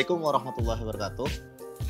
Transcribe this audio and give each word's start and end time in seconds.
Assalamualaikum 0.00 0.32
warahmatullahi 0.32 0.80
wabarakatuh. 0.80 1.28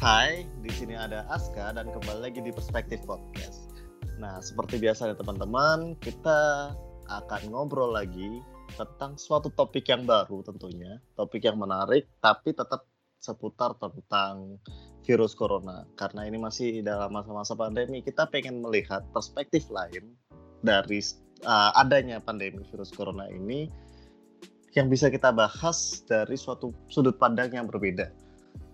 Hai, 0.03 0.43
di 0.67 0.71
sini 0.75 0.99
ada 0.99 1.31
Aska 1.31 1.71
dan 1.71 1.95
kembali 1.95 2.27
lagi 2.27 2.43
di 2.43 2.51
Perspektif 2.51 3.07
Podcast. 3.07 3.71
Nah, 4.19 4.43
seperti 4.43 4.83
biasa 4.83 5.15
ya 5.15 5.15
teman-teman, 5.15 5.95
kita 6.03 6.75
akan 7.07 7.41
ngobrol 7.55 7.95
lagi 7.95 8.43
tentang 8.75 9.15
suatu 9.15 9.55
topik 9.55 9.87
yang 9.87 10.11
baru 10.11 10.43
tentunya, 10.43 10.99
topik 11.15 11.39
yang 11.47 11.55
menarik 11.55 12.11
tapi 12.19 12.51
tetap 12.51 12.83
seputar 13.23 13.79
tentang 13.79 14.59
virus 15.07 15.39
corona. 15.39 15.87
Karena 15.95 16.27
ini 16.27 16.43
masih 16.43 16.83
dalam 16.83 17.15
masa-masa 17.15 17.55
pandemi, 17.55 18.03
kita 18.03 18.27
pengen 18.27 18.59
melihat 18.59 19.07
perspektif 19.15 19.71
lain 19.71 20.19
dari 20.67 20.99
uh, 21.47 21.79
adanya 21.79 22.19
pandemi 22.19 22.67
virus 22.75 22.91
corona 22.91 23.31
ini 23.31 23.71
yang 24.79 24.87
bisa 24.87 25.11
kita 25.11 25.35
bahas 25.35 26.07
dari 26.07 26.39
suatu 26.39 26.71
sudut 26.87 27.19
pandang 27.19 27.51
yang 27.51 27.67
berbeda. 27.67 28.11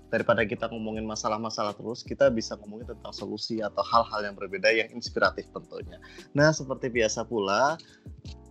Daripada 0.07 0.47
kita 0.47 0.71
ngomongin 0.71 1.03
masalah-masalah 1.03 1.75
terus, 1.75 2.07
kita 2.07 2.31
bisa 2.31 2.55
ngomongin 2.63 2.95
tentang 2.95 3.11
solusi 3.11 3.59
atau 3.59 3.83
hal-hal 3.83 4.31
yang 4.31 4.37
berbeda 4.39 4.71
yang 4.71 4.89
inspiratif 4.95 5.51
tentunya. 5.51 5.99
Nah, 6.31 6.55
seperti 6.55 6.93
biasa 6.95 7.27
pula, 7.27 7.75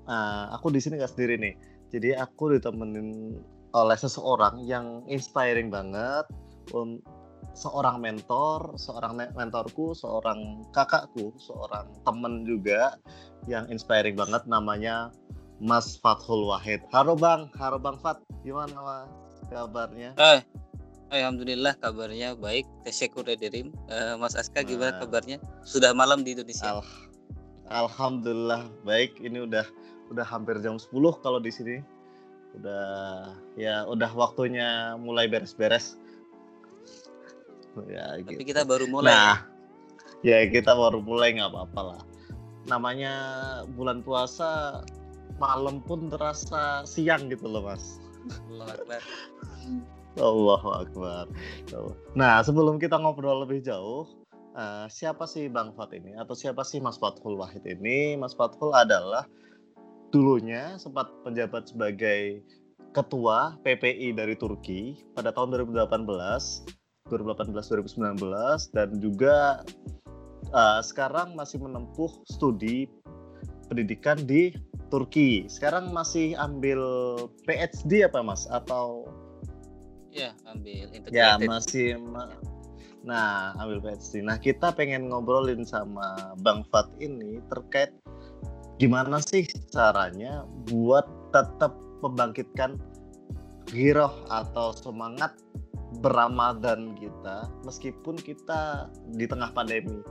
uh, 0.10 0.46
aku 0.52 0.74
di 0.74 0.84
sini 0.84 1.00
nggak 1.00 1.14
sendiri 1.16 1.36
nih. 1.40 1.56
Jadi 1.96 2.10
aku 2.18 2.60
ditemenin 2.60 3.40
oleh 3.72 3.98
seseorang 3.98 4.60
yang 4.68 5.08
inspiring 5.08 5.72
banget, 5.72 6.28
um, 6.76 7.00
seorang 7.56 8.04
mentor, 8.04 8.76
seorang 8.76 9.16
mentorku, 9.32 9.96
seorang 9.96 10.60
kakakku, 10.76 11.32
seorang 11.40 11.88
temen 12.04 12.44
juga 12.44 13.00
yang 13.48 13.64
inspiring 13.72 14.20
banget 14.20 14.44
namanya 14.50 15.08
Mas 15.64 15.96
Fathul 15.96 16.52
Wahid. 16.52 16.84
Halo 16.92 17.16
Bang, 17.16 17.48
halo 17.56 17.80
Bang 17.80 17.96
Fat. 18.04 18.20
Gimana 18.44 18.76
Mas 18.76 19.08
kabarnya? 19.48 20.12
Eh, 20.20 20.44
Alhamdulillah 21.16 21.80
kabarnya 21.80 22.36
baik. 22.36 22.68
Tesyukur 22.84 23.24
dirim. 23.24 23.72
Uh, 23.88 24.20
Mas 24.20 24.36
Aska 24.36 24.68
gimana 24.68 25.00
nah. 25.00 25.08
kabarnya? 25.08 25.38
Sudah 25.64 25.96
malam 25.96 26.28
di 26.28 26.36
Indonesia. 26.36 26.68
Al 26.68 26.84
Alhamdulillah 27.72 28.68
baik. 28.84 29.16
Ini 29.24 29.48
udah 29.48 29.64
udah 30.12 30.26
hampir 30.28 30.60
jam 30.60 30.76
10 30.76 30.92
kalau 31.24 31.40
di 31.40 31.52
sini. 31.56 31.80
Udah 32.60 33.32
ya 33.56 33.88
udah 33.88 34.12
waktunya 34.12 35.00
mulai 35.00 35.32
beres-beres. 35.32 35.96
Ya, 37.88 38.20
Tapi 38.20 38.44
gitu. 38.44 38.56
kita 38.56 38.68
baru 38.68 38.88
mulai. 38.92 39.12
Nah, 39.12 39.36
ya 40.20 40.48
kita 40.52 40.76
baru 40.76 41.00
mulai 41.00 41.36
nggak 41.36 41.52
apa-apa 41.52 41.82
lah. 41.96 42.02
Namanya 42.68 43.14
bulan 43.76 44.04
puasa 44.04 44.84
malam 45.38 45.84
pun 45.84 46.08
terasa 46.08 46.88
siang 46.88 47.28
gitu 47.28 47.46
loh 47.50 47.66
mas. 47.66 48.00
Allah 50.16 50.64
Akbar. 50.86 51.26
Nah 52.16 52.40
sebelum 52.40 52.80
kita 52.80 52.96
ngobrol 52.96 53.44
lebih 53.44 53.60
jauh, 53.62 54.08
uh, 54.56 54.88
siapa 54.88 55.28
sih 55.28 55.52
Bang 55.52 55.76
Fat 55.76 55.92
ini 55.92 56.16
atau 56.16 56.34
siapa 56.34 56.64
sih 56.64 56.80
Mas 56.80 56.96
Fathul 56.96 57.36
Wahid 57.36 57.68
ini? 57.68 58.16
Mas 58.16 58.32
Fathul 58.32 58.72
adalah 58.72 59.28
dulunya 60.16 60.80
sempat 60.80 61.12
penjabat 61.28 61.68
sebagai 61.68 62.40
ketua 62.96 63.60
PPI 63.68 64.16
dari 64.16 64.40
Turki 64.40 65.04
pada 65.12 65.36
tahun 65.36 65.52
2018, 65.68 66.00
2018-2019 67.12 68.24
dan 68.72 68.90
juga 69.04 69.68
uh, 70.56 70.80
sekarang 70.80 71.36
masih 71.36 71.60
menempuh 71.60 72.24
studi 72.32 72.88
pendidikan 73.68 74.16
di 74.24 74.56
Turki. 74.90 75.50
Sekarang 75.50 75.92
masih 75.92 76.38
ambil 76.38 76.80
PhD 77.46 78.06
apa 78.06 78.22
Mas 78.22 78.46
atau 78.50 79.10
Ya, 80.16 80.32
ambil 80.48 80.88
integrated. 80.96 81.12
Ya, 81.12 81.36
masih 81.44 82.00
Nah, 83.06 83.54
ambil 83.62 83.84
PhD. 83.84 84.24
Nah, 84.26 84.40
kita 84.42 84.74
pengen 84.74 85.12
ngobrolin 85.12 85.68
sama 85.68 86.34
Bang 86.42 86.66
Fat 86.72 86.90
ini 86.98 87.38
terkait 87.54 87.94
gimana 88.82 89.22
sih 89.24 89.48
caranya 89.72 90.44
buat 90.68 91.06
tetap 91.32 91.76
membangkitkan 92.04 92.76
giroh 93.72 94.12
atau 94.28 94.76
semangat 94.76 95.32
beramadan 96.04 96.92
kita 97.00 97.48
meskipun 97.64 98.20
kita 98.20 98.92
di 99.16 99.24
tengah 99.24 99.48
pandemi 99.56 100.04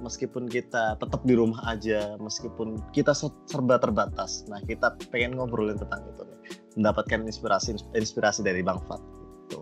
meskipun 0.00 0.46
kita 0.46 0.98
tetap 0.98 1.20
di 1.26 1.34
rumah 1.34 1.60
aja, 1.66 2.16
meskipun 2.18 2.80
kita 2.94 3.12
serba 3.46 3.78
terbatas. 3.78 4.46
Nah, 4.46 4.62
kita 4.64 4.96
pengen 5.12 5.38
ngobrolin 5.38 5.78
tentang 5.78 6.02
itu 6.06 6.22
nih, 6.24 6.38
mendapatkan 6.78 7.20
inspirasi 7.26 7.78
inspirasi 7.94 8.40
dari 8.46 8.62
Bang 8.62 8.82
Fat. 8.86 9.02
Gitu. 9.48 9.60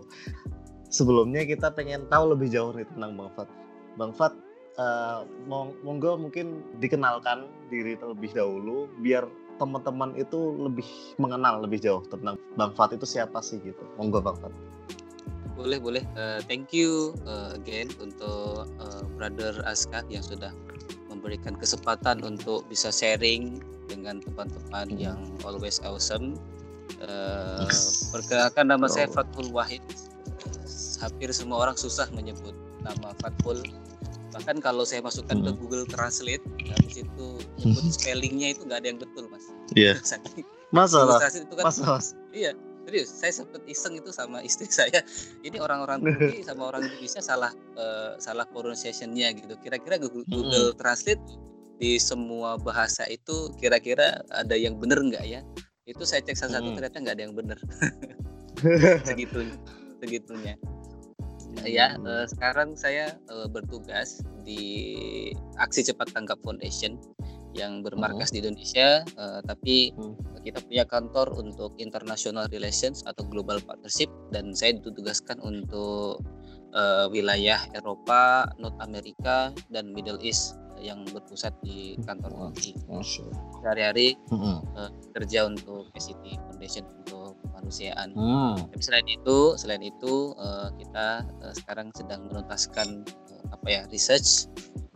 Sebelumnya 0.87 1.43
kita 1.43 1.73
pengen 1.75 2.07
tahu 2.07 2.33
lebih 2.33 2.47
jauh 2.51 2.71
nih 2.73 2.87
tentang 2.87 3.15
Bang 3.15 3.31
Fat. 3.35 3.49
Bang 3.97 4.13
Fat, 4.13 4.33
uh, 4.77 5.25
monggo 5.83 6.15
mungkin 6.17 6.61
dikenalkan 6.77 7.49
diri 7.69 7.97
terlebih 7.97 8.31
dahulu, 8.33 8.87
biar 9.01 9.25
teman-teman 9.57 10.13
itu 10.13 10.53
lebih 10.61 10.85
mengenal 11.17 11.65
lebih 11.65 11.81
jauh 11.81 12.05
tentang 12.07 12.37
Bang 12.55 12.73
Fat 12.77 12.93
itu 12.93 13.05
siapa 13.09 13.41
sih 13.41 13.57
gitu. 13.61 13.81
Monggo 13.97 14.21
Bang 14.21 14.37
Fat 14.37 14.53
boleh 15.57 15.81
boleh. 15.81 16.03
Uh, 16.13 16.39
thank 16.45 16.69
you 16.69 17.17
uh, 17.25 17.57
again 17.57 17.89
untuk 17.97 18.69
uh, 18.77 19.03
brother 19.17 19.57
Aska 19.65 20.05
yang 20.07 20.21
sudah 20.21 20.53
memberikan 21.09 21.57
kesempatan 21.57 22.21
untuk 22.21 22.61
bisa 22.69 22.93
sharing 22.93 23.57
dengan 23.89 24.21
teman-teman 24.21 24.87
hmm. 24.93 25.01
yang 25.01 25.19
always 25.41 25.81
awesome. 25.81 26.37
Uh, 27.01 27.67
perkenalkan 28.13 28.69
nama 28.69 28.85
oh. 28.85 28.91
saya 28.91 29.09
Fatul 29.09 29.49
Wahid 29.51 29.81
hampir 31.03 31.29
semua 31.33 31.67
orang 31.67 31.77
susah 31.77 32.07
menyebut 32.15 32.55
nama 32.81 33.11
Fatul 33.19 33.61
bahkan 34.33 34.61
kalau 34.61 34.85
saya 34.85 35.01
masukkan 35.01 35.41
hmm. 35.41 35.45
ke 35.49 35.51
Google 35.57 35.85
Translate 35.89 36.45
habis 36.69 37.01
itu 37.01 37.27
nyebut 37.57 37.83
spellingnya 37.89 38.53
itu 38.53 38.61
nggak 38.69 38.85
ada 38.85 38.87
yang 38.93 38.99
betul 39.01 39.25
mas. 39.33 39.49
Iya. 39.73 39.97
Yeah. 40.67 40.83
masalah. 40.83 41.23
itu 41.23 41.53
kan, 41.55 41.63
masalah. 41.63 42.03
Iya 42.35 42.51
serius 42.87 43.11
saya 43.11 43.35
sempat 43.35 43.59
iseng 43.67 43.99
itu 43.99 44.15
sama 44.15 44.39
istri 44.39 44.71
saya. 44.79 45.03
Ini 45.43 45.59
orang-orang 45.59 45.99
Turki 46.07 46.39
sama 46.47 46.71
orang 46.71 46.87
Indonesia 46.87 47.19
salah 47.19 47.51
uh, 47.75 48.15
salah 48.15 48.47
pronunciationnya 48.47 49.35
gitu. 49.35 49.59
Kira-kira 49.59 49.99
Google, 49.99 50.23
Google 50.31 50.71
Translate 50.79 51.21
di 51.77 51.99
semua 51.99 52.55
bahasa 52.57 53.05
itu 53.11 53.53
kira-kira 53.59 54.23
ada 54.31 54.55
yang 54.55 54.79
bener 54.79 55.03
nggak 55.03 55.25
ya? 55.27 55.43
Itu 55.83 56.07
saya 56.07 56.23
cek 56.23 56.39
satu-satu 56.39 56.79
ternyata 56.79 56.97
nggak 57.03 57.15
ada 57.19 57.23
yang 57.27 57.35
bener. 57.35 57.59
Segitunya 59.07 59.59
segitunya. 60.01 60.55
Ya 61.65 61.97
uh, 62.05 62.25
sekarang 62.29 62.77
saya 62.77 63.17
uh, 63.33 63.49
bertugas 63.49 64.21
di 64.45 65.33
aksi 65.57 65.89
cepat 65.89 66.13
tanggap 66.13 66.37
foundation 66.45 67.01
yang 67.55 67.85
bermarkas 67.85 68.31
oh. 68.31 68.33
di 68.33 68.37
Indonesia, 68.43 69.05
uh, 69.15 69.39
tapi 69.45 69.93
hmm. 69.95 70.43
kita 70.43 70.59
punya 70.65 70.83
kantor 70.83 71.31
untuk 71.37 71.75
international 71.79 72.49
relations 72.51 73.05
atau 73.07 73.23
global 73.27 73.61
partnership 73.63 74.11
dan 74.33 74.51
saya 74.51 74.75
ditugaskan 74.77 75.39
untuk 75.43 76.23
uh, 76.75 77.07
wilayah 77.11 77.61
Eropa, 77.77 78.49
North 78.59 78.77
America 78.83 79.53
dan 79.71 79.93
Middle 79.95 80.19
East 80.19 80.57
yang 80.77 81.01
berpusat 81.09 81.57
di 81.65 81.97
kantor 82.05 82.53
kami. 82.53 82.77
Sehari-hari 83.61 84.13
hmm. 84.29 84.57
uh, 84.77 84.89
kerja 85.17 85.49
untuk 85.49 85.89
SCT 85.97 86.37
Foundation 86.37 86.85
untuk 87.01 87.33
kemanusiaan. 87.49 88.13
Hmm. 88.13 88.55
Tapi 88.69 88.83
selain 88.85 89.07
itu, 89.09 89.37
selain 89.57 89.81
itu 89.81 90.37
uh, 90.37 90.69
kita 90.77 91.25
uh, 91.41 91.53
sekarang 91.57 91.89
sedang 91.97 92.29
menuntaskan 92.29 93.01
uh, 93.33 93.43
apa 93.57 93.67
ya 93.67 93.81
research 93.89 94.45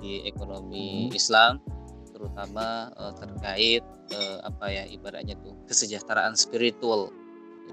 di 0.02 0.26
ekonomi 0.26 1.10
hmm. 1.10 1.18
Islam 1.18 1.62
terutama 2.22 2.94
uh, 3.02 3.10
terkait 3.18 3.82
uh, 4.14 4.46
apa 4.46 4.70
ya 4.70 4.86
ibaratnya 4.86 5.34
tuh 5.42 5.58
kesejahteraan 5.66 6.38
spiritual. 6.38 7.10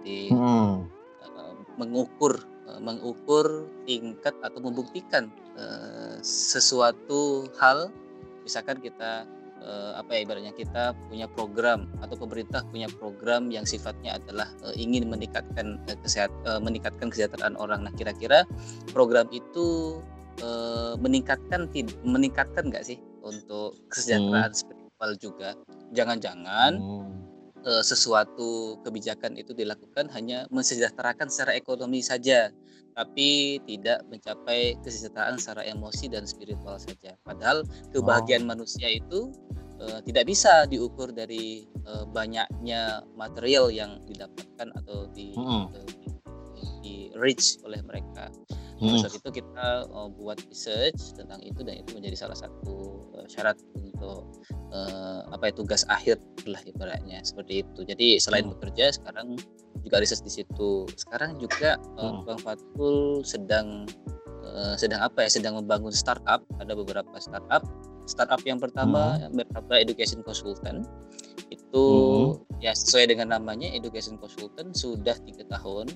Jadi 0.01 0.33
hmm. 0.33 0.89
uh, 1.21 1.53
mengukur 1.77 2.41
uh, 2.65 2.81
mengukur 2.81 3.69
tingkat 3.85 4.33
atau 4.41 4.65
membuktikan 4.65 5.29
uh, 5.61 6.17
sesuatu 6.25 7.53
hal. 7.61 7.93
Misalkan 8.49 8.81
kita 8.81 9.29
uh, 9.61 10.01
apa 10.01 10.17
ya 10.17 10.25
ibaratnya 10.25 10.57
kita 10.57 10.97
punya 11.13 11.29
program 11.29 11.93
atau 12.01 12.17
pemerintah 12.17 12.65
punya 12.73 12.89
program 12.89 13.53
yang 13.53 13.69
sifatnya 13.69 14.17
adalah 14.17 14.49
uh, 14.65 14.73
ingin 14.73 15.13
meningkatkan 15.13 15.77
uh, 15.93 15.99
kesehat 16.01 16.33
uh, 16.49 16.57
meningkatkan 16.57 17.13
kesejahteraan 17.13 17.61
orang. 17.61 17.85
Nah 17.85 17.93
kira-kira 17.93 18.49
program 18.97 19.29
itu 19.29 20.01
meningkatkan 21.03 21.67
meningkatkan 22.07 22.71
nggak 22.71 22.87
sih 22.87 22.95
untuk 23.23 23.79
kesejahteraan 23.91 24.53
hmm. 24.53 24.61
spiritual 24.61 25.11
juga. 25.19 25.51
Jangan-jangan 25.95 26.73
hmm. 26.79 27.11
uh, 27.65 27.85
sesuatu 27.85 28.79
kebijakan 28.83 29.39
itu 29.39 29.55
dilakukan 29.55 30.11
hanya 30.13 30.45
mensejahterakan 30.53 31.31
secara 31.33 31.57
ekonomi 31.57 32.03
saja, 32.05 32.53
tapi 32.99 33.63
tidak 33.65 34.03
mencapai 34.11 34.75
kesejahteraan 34.83 35.39
secara 35.39 35.63
emosi 35.67 36.11
dan 36.11 36.27
spiritual 36.27 36.77
saja. 36.83 37.15
Padahal 37.23 37.63
kebahagiaan 37.95 38.45
oh. 38.47 38.59
manusia 38.59 38.91
itu 38.91 39.31
uh, 39.79 40.03
tidak 40.03 40.27
bisa 40.27 40.67
diukur 40.67 41.15
dari 41.15 41.67
uh, 41.87 42.05
banyaknya 42.11 43.03
material 43.15 43.71
yang 43.71 44.03
didapatkan 44.07 44.69
atau 44.83 45.07
di, 45.15 45.31
hmm. 45.35 45.65
uh, 45.71 45.87
di, 45.87 46.07
di 46.83 46.95
reach 47.15 47.63
oleh 47.63 47.79
mereka. 47.87 48.31
Hmm. 48.79 48.99
Saat 49.03 49.19
itu 49.19 49.43
kita 49.43 49.91
uh, 49.91 50.11
buat 50.11 50.39
research 50.47 51.19
tentang 51.19 51.43
itu 51.43 51.67
dan 51.67 51.83
itu 51.83 51.99
menjadi 51.99 52.27
salah 52.27 52.39
satu 52.39 52.98
syarat 53.29 53.57
untuk 53.77 54.27
uh, 54.73 55.21
apa 55.31 55.53
itu 55.53 55.63
tugas 55.63 55.85
akhir 55.93 56.17
lah 56.49 56.61
ibaratnya 56.65 57.21
seperti 57.23 57.63
itu. 57.63 57.81
Jadi 57.85 58.17
selain 58.19 58.49
hmm. 58.49 58.57
bekerja 58.57 58.97
sekarang 58.97 59.37
juga 59.85 60.01
research 60.01 60.25
di 60.25 60.33
situ. 60.43 60.89
Sekarang 60.97 61.37
juga 61.37 61.77
uh, 62.01 62.21
hmm. 62.21 62.27
Bang 62.27 62.41
Fatul 62.41 63.23
sedang 63.23 63.85
uh, 64.43 64.75
sedang 64.75 65.05
apa 65.05 65.29
ya? 65.29 65.31
Sedang 65.31 65.61
membangun 65.61 65.93
startup. 65.93 66.43
Ada 66.59 66.73
beberapa 66.73 67.15
startup. 67.21 67.63
Startup 68.09 68.41
yang 68.43 68.57
pertama 68.57 69.21
hmm. 69.21 69.37
bernama 69.37 69.75
Education 69.77 70.25
Consultant 70.25 70.89
itu 71.49 71.87
hmm. 72.35 72.65
ya 72.65 72.73
sesuai 72.73 73.13
dengan 73.13 73.37
namanya 73.37 73.69
Education 73.73 74.17
Consultant 74.17 74.73
sudah 74.73 75.17
tiga 75.23 75.45
tahun 75.53 75.93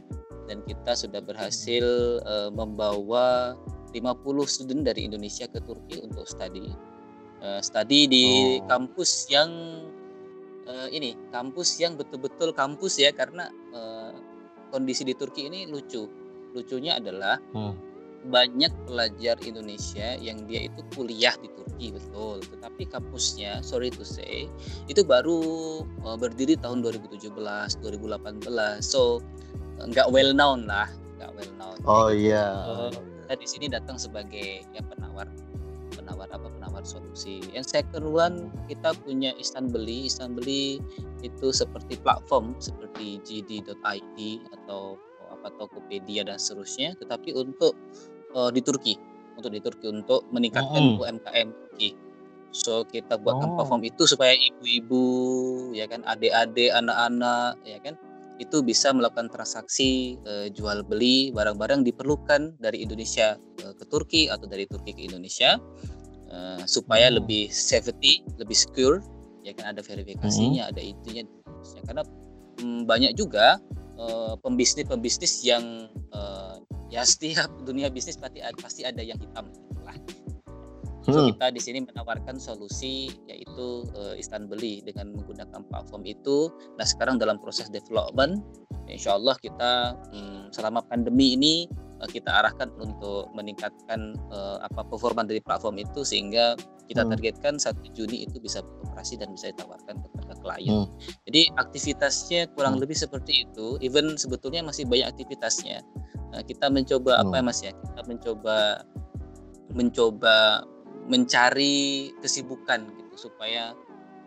dan 0.51 0.61
kita 0.69 0.93
sudah 0.93 1.25
berhasil 1.25 1.85
uh, 2.29 2.51
membawa 2.53 3.57
50 3.93 4.49
student 4.49 4.83
dari 4.85 5.05
Indonesia 5.05 5.45
ke 5.47 5.61
Turki 5.61 6.01
untuk 6.01 6.25
studi. 6.25 6.73
Uh, 7.43 7.59
studi 7.59 8.07
di 8.07 8.25
oh. 8.63 8.71
kampus 8.71 9.27
yang 9.27 9.51
uh, 10.71 10.87
ini, 10.95 11.19
kampus 11.35 11.75
yang 11.83 11.99
betul-betul 11.99 12.55
kampus 12.55 13.03
ya 13.03 13.11
karena 13.11 13.51
uh, 13.75 14.15
kondisi 14.71 15.03
di 15.03 15.15
Turki 15.19 15.51
ini 15.51 15.67
lucu. 15.67 16.07
Lucunya 16.55 17.03
adalah 17.03 17.43
hmm. 17.51 17.75
banyak 18.31 18.71
pelajar 18.87 19.43
Indonesia 19.43 20.15
yang 20.23 20.47
dia 20.47 20.71
itu 20.71 20.87
kuliah 20.95 21.35
di 21.43 21.51
Turki 21.51 21.91
betul, 21.91 22.39
tetapi 22.47 22.87
kampusnya 22.87 23.59
sorry 23.59 23.91
to 23.91 24.07
say 24.07 24.47
itu 24.87 25.03
baru 25.03 25.83
uh, 26.07 26.15
berdiri 26.15 26.55
tahun 26.63 26.87
2017, 26.87 27.27
2018. 27.83 27.83
So 28.87 29.19
nggak 29.91 30.09
well 30.15 30.31
known 30.31 30.71
lah 30.71 30.87
nggak 31.19 31.31
well 31.35 31.53
known 31.59 31.79
oh 31.89 32.09
iya 32.13 32.55
uh, 32.55 32.91
kita 33.27 33.35
di 33.39 33.47
sini 33.49 33.67
datang 33.71 33.99
sebagai 33.99 34.63
ya 34.71 34.83
penawar 34.87 35.27
penawar 35.95 36.29
apa 36.33 36.49
penawar 36.49 36.83
solusi 36.83 37.45
yang 37.53 37.65
second 37.65 38.09
one 38.09 38.49
kita 38.67 38.97
punya 39.05 39.31
instan 39.37 39.69
beli 39.69 40.09
instan 40.09 40.35
beli 40.35 40.81
itu 41.21 41.53
seperti 41.53 42.01
platform 42.01 42.57
seperti 42.59 43.21
gd.id 43.23 44.19
atau 44.61 44.99
apa 45.33 45.49
Tokopedia 45.57 46.23
dan 46.27 46.37
seterusnya 46.37 46.95
tetapi 47.01 47.33
untuk 47.35 47.77
uh, 48.37 48.53
di 48.53 48.61
Turki 48.61 48.95
untuk 49.37 49.51
di 49.53 49.61
Turki 49.65 49.89
untuk 49.89 50.29
meningkatkan 50.31 50.97
mm. 50.97 51.01
UMKM 51.01 51.49
Turki 51.51 51.97
so 52.53 52.85
kita 52.85 53.17
buatkan 53.17 53.53
oh. 53.53 53.55
platform 53.61 53.83
itu 53.89 54.05
supaya 54.05 54.37
ibu-ibu 54.37 55.05
ya 55.73 55.89
kan 55.89 56.05
adik-adik 56.05 56.69
anak-anak 56.69 57.57
ya 57.65 57.81
kan 57.81 57.97
itu 58.43 58.61
bisa 58.61 58.91
melakukan 58.91 59.31
transaksi 59.31 60.19
uh, 60.27 60.51
jual 60.51 60.83
beli 60.83 61.31
barang-barang 61.31 61.87
diperlukan 61.87 62.59
dari 62.59 62.83
Indonesia 62.83 63.39
uh, 63.63 63.75
ke 63.79 63.85
Turki 63.87 64.27
atau 64.27 64.51
dari 64.51 64.67
Turki 64.67 64.91
ke 64.93 65.03
Indonesia 65.07 65.63
uh, 66.29 66.63
supaya 66.67 67.07
hmm. 67.09 67.23
lebih 67.23 67.49
safety, 67.49 68.27
lebih 68.37 68.59
secure, 68.59 68.99
ya 69.47 69.55
kan 69.55 69.79
ada 69.79 69.81
verifikasinya, 69.81 70.69
hmm. 70.69 70.73
ada 70.75 70.83
itunya, 70.83 71.23
karena 71.87 72.03
um, 72.61 72.83
banyak 72.85 73.15
juga 73.15 73.63
pembisnis-pembisnis 74.43 75.47
yang 75.47 75.87
ya 76.91 77.07
setiap 77.13 77.47
dunia 77.63 77.87
bisnis 77.87 78.19
pasti 78.19 78.43
pasti 78.59 78.83
ada 78.83 78.99
yang 78.99 79.15
hitam 79.23 79.47
lah 79.87 79.95
hmm. 81.11 81.35
kita 81.35 81.47
di 81.51 81.61
sini 81.61 81.79
menawarkan 81.83 82.39
solusi 82.39 83.11
yaitu 83.27 83.83
uh, 83.99 84.15
instan 84.15 84.47
beli 84.47 84.85
dengan 84.87 85.11
menggunakan 85.17 85.67
platform 85.67 86.07
itu. 86.07 86.53
Nah 86.79 86.87
sekarang 86.87 87.19
dalam 87.19 87.43
proses 87.43 87.67
development, 87.73 88.45
insya 88.87 89.19
Allah 89.19 89.35
kita 89.43 89.99
um, 90.15 90.53
selama 90.55 90.85
pandemi 90.87 91.35
ini 91.35 91.67
uh, 91.99 92.07
kita 92.07 92.31
arahkan 92.31 92.71
untuk 92.79 93.33
meningkatkan 93.35 94.15
uh, 94.31 94.63
apa 94.63 94.87
performa 94.87 95.27
dari 95.27 95.43
platform 95.43 95.83
itu 95.83 96.07
sehingga 96.07 96.55
kita 96.91 97.07
hmm. 97.07 97.11
targetkan 97.15 97.55
satu 97.57 97.89
Juni 97.95 98.27
itu 98.27 98.37
bisa 98.43 98.61
beroperasi 98.61 99.17
dan 99.17 99.33
bisa 99.33 99.55
ditawarkan 99.55 100.03
kepada 100.03 100.35
klien. 100.43 100.85
Hmm. 100.85 100.89
Jadi 101.25 101.49
aktivitasnya 101.57 102.51
kurang 102.53 102.77
hmm. 102.79 102.83
lebih 102.85 102.97
seperti 102.99 103.49
itu. 103.49 103.81
Even 103.81 104.19
sebetulnya 104.19 104.67
masih 104.67 104.85
banyak 104.85 105.09
aktivitasnya. 105.15 105.81
Nah, 106.37 106.43
kita 106.45 106.69
mencoba 106.69 107.17
hmm. 107.17 107.23
apa 107.29 107.35
ya 107.39 107.43
mas 107.43 107.61
ya? 107.65 107.73
Kita 107.73 108.03
mencoba 108.05 108.57
mencoba 109.73 110.67
mencari 111.07 112.11
kesibukan 112.23 112.87
gitu 112.95 113.31
supaya 113.31 113.75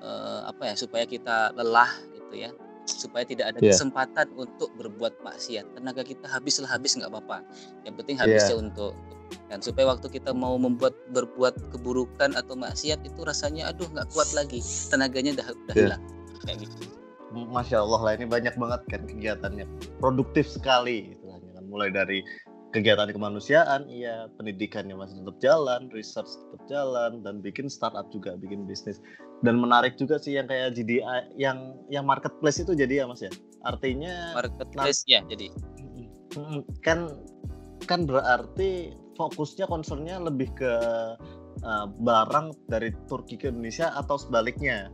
uh, 0.04 0.48
apa 0.50 0.72
ya 0.72 0.74
supaya 0.76 1.04
kita 1.08 1.56
lelah 1.56 1.92
gitu 2.14 2.36
ya. 2.36 2.52
Supaya 2.86 3.26
tidak 3.26 3.50
ada 3.50 3.60
yeah. 3.66 3.74
kesempatan 3.74 4.30
untuk 4.38 4.70
berbuat 4.78 5.18
maksiat. 5.26 5.74
Tenaga 5.74 6.06
kita 6.06 6.30
habis 6.30 6.62
lah 6.62 6.70
habis 6.70 6.94
nggak 6.94 7.10
apa-apa. 7.10 7.42
Yang 7.82 7.96
penting 8.04 8.16
habisnya 8.22 8.54
yeah. 8.54 8.62
untuk 8.62 8.94
dan 9.50 9.58
supaya 9.58 9.90
waktu 9.90 10.06
kita 10.06 10.38
mau 10.38 10.54
membuat 10.54 10.94
berbuat 11.10 11.74
keburukan 11.74 12.38
atau 12.38 12.54
maksiat 12.54 13.02
itu 13.02 13.26
rasanya 13.26 13.74
aduh 13.74 13.90
nggak 13.90 14.06
kuat 14.14 14.30
lagi. 14.38 14.62
Tenaganya 14.62 15.34
udah 15.42 15.48
udah 15.50 15.76
yeah. 15.76 15.82
hilang. 15.82 16.04
Kayak 16.46 16.58
gitu. 16.70 16.76
Masya 17.34 17.82
Allah 17.82 18.02
lah 18.06 18.14
ini 18.16 18.26
banyak 18.30 18.54
banget 18.54 18.82
kan 18.86 19.02
kegiatannya. 19.10 19.66
Produktif 19.98 20.46
sekali 20.46 21.18
itu 21.18 21.26
kan. 21.26 21.42
Mulai 21.66 21.90
dari 21.90 22.22
kegiatan 22.76 23.08
kemanusiaan 23.08 23.88
iya 23.88 24.28
pendidikannya 24.36 25.00
masih 25.00 25.24
tetap 25.24 25.40
jalan 25.40 25.88
research 25.96 26.28
tetap 26.28 26.62
jalan 26.68 27.24
dan 27.24 27.40
bikin 27.40 27.72
startup 27.72 28.12
juga 28.12 28.36
bikin 28.36 28.68
bisnis. 28.68 29.00
Dan 29.48 29.64
menarik 29.64 29.96
juga 29.96 30.20
sih 30.20 30.36
yang 30.36 30.52
kayak 30.52 30.76
GDI 30.76 31.00
yang 31.40 31.80
yang 31.88 32.04
marketplace 32.04 32.60
itu 32.60 32.76
jadi 32.76 33.04
ya 33.04 33.06
mas 33.08 33.24
ya? 33.24 33.32
Artinya 33.64 34.36
marketplace 34.36 35.08
ya 35.08 35.24
jadi. 35.32 35.48
Kan 36.84 37.16
kan 37.88 38.04
berarti 38.04 38.92
fokusnya 39.16 39.72
concernnya 39.72 40.20
lebih 40.20 40.52
ke 40.60 40.74
uh, 41.64 41.88
barang 42.04 42.52
dari 42.68 42.92
Turki 43.08 43.40
ke 43.40 43.48
Indonesia 43.48 43.96
atau 43.96 44.20
sebaliknya? 44.20 44.92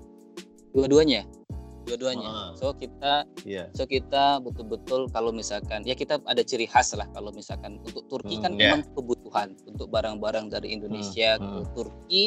Dua-duanya 0.77 1.40
dua-duanya. 1.85 2.29
Uh, 2.29 2.51
so 2.57 2.73
kita 2.75 3.25
yeah. 3.43 3.67
so 3.73 3.83
kita 3.85 4.39
betul-betul 4.43 5.09
kalau 5.09 5.33
misalkan 5.33 5.81
ya 5.83 5.97
kita 5.97 6.21
ada 6.27 6.41
ciri 6.45 6.65
khas 6.69 6.93
lah 6.93 7.07
kalau 7.11 7.33
misalkan 7.33 7.81
untuk 7.83 8.05
Turki 8.07 8.37
hmm, 8.37 8.43
kan 8.43 8.51
yeah. 8.55 8.75
memang 8.75 8.81
kebutuhan 8.93 9.53
untuk 9.65 9.87
barang-barang 9.89 10.51
dari 10.51 10.73
Indonesia 10.75 11.37
hmm, 11.37 11.43
ke 11.43 11.57
hmm. 11.57 11.69
Turki 11.75 12.23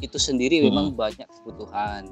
itu 0.00 0.18
sendiri 0.18 0.60
hmm. 0.60 0.64
memang 0.70 0.86
banyak 0.96 1.28
kebutuhan 1.40 2.08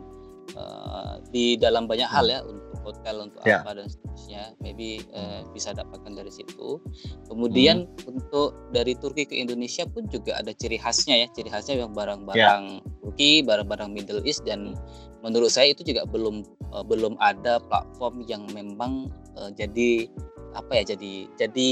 uh, 0.56 1.20
di 1.32 1.56
dalam 1.56 1.88
banyak 1.88 2.08
hal 2.08 2.26
hmm. 2.28 2.34
ya 2.34 2.40
untuk 2.44 2.71
hotel 2.82 3.30
untuk 3.30 3.42
yeah. 3.46 3.62
apa 3.62 3.80
dan 3.82 3.86
seterusnya 3.88 4.42
maybe 4.60 5.02
uh, 5.14 5.46
bisa 5.54 5.72
dapatkan 5.72 6.12
dari 6.12 6.30
situ 6.30 6.82
kemudian 7.30 7.86
hmm. 7.86 8.10
untuk 8.10 8.54
dari 8.74 8.98
Turki 8.98 9.24
ke 9.26 9.38
Indonesia 9.38 9.86
pun 9.88 10.06
juga 10.10 10.38
ada 10.38 10.50
ciri 10.52 10.76
khasnya 10.76 11.24
ya 11.24 11.26
ciri 11.32 11.48
khasnya 11.48 11.82
yang 11.82 11.94
barang-barang 11.94 12.62
yeah. 12.82 13.00
Turki 13.02 13.42
barang-barang 13.46 13.90
Middle 13.94 14.22
East 14.26 14.44
dan 14.44 14.74
menurut 15.22 15.50
saya 15.54 15.70
itu 15.70 15.86
juga 15.86 16.02
belum 16.06 16.42
uh, 16.74 16.84
belum 16.84 17.14
ada 17.22 17.62
platform 17.70 18.26
yang 18.26 18.42
memang 18.50 19.08
uh, 19.38 19.50
jadi 19.54 20.10
apa 20.52 20.84
ya 20.84 20.92
jadi 20.92 21.26
jadi 21.40 21.70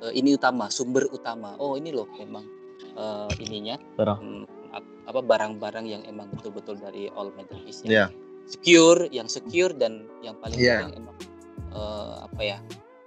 uh, 0.00 0.12
ini 0.16 0.38
utama 0.38 0.72
sumber 0.72 1.04
utama 1.12 1.58
oh 1.60 1.76
ini 1.76 1.92
loh 1.92 2.08
memang 2.16 2.46
uh, 2.96 3.28
ininya 3.36 3.76
um, 4.00 4.48
apa 5.04 5.20
barang-barang 5.20 5.84
yang 5.84 6.02
emang 6.08 6.32
betul-betul 6.32 6.80
dari 6.80 7.12
all 7.12 7.28
Middle 7.36 7.60
East 7.68 7.84
yang 7.84 8.08
yeah. 8.08 8.10
Secure 8.46 9.08
yang 9.10 9.26
secure 9.26 9.72
dan 9.72 10.08
yang 10.20 10.36
paling 10.40 10.58
yeah. 10.60 10.84
penting 10.84 11.04
emang 11.04 11.16
uh, 11.72 12.28
apa 12.28 12.40
ya 12.42 12.58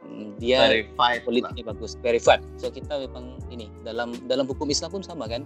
mm, 0.06 0.38
dia 0.42 0.60
verified 0.70 1.22
politiknya 1.26 1.64
lah. 1.66 1.72
bagus 1.74 1.92
verified 2.02 2.42
so 2.58 2.70
kita 2.74 3.06
memang 3.06 3.38
ini 3.54 3.70
dalam 3.86 4.14
dalam 4.26 4.50
hukum 4.50 4.68
Islam 4.70 4.90
pun 4.94 5.04
sama 5.06 5.30
kan 5.30 5.46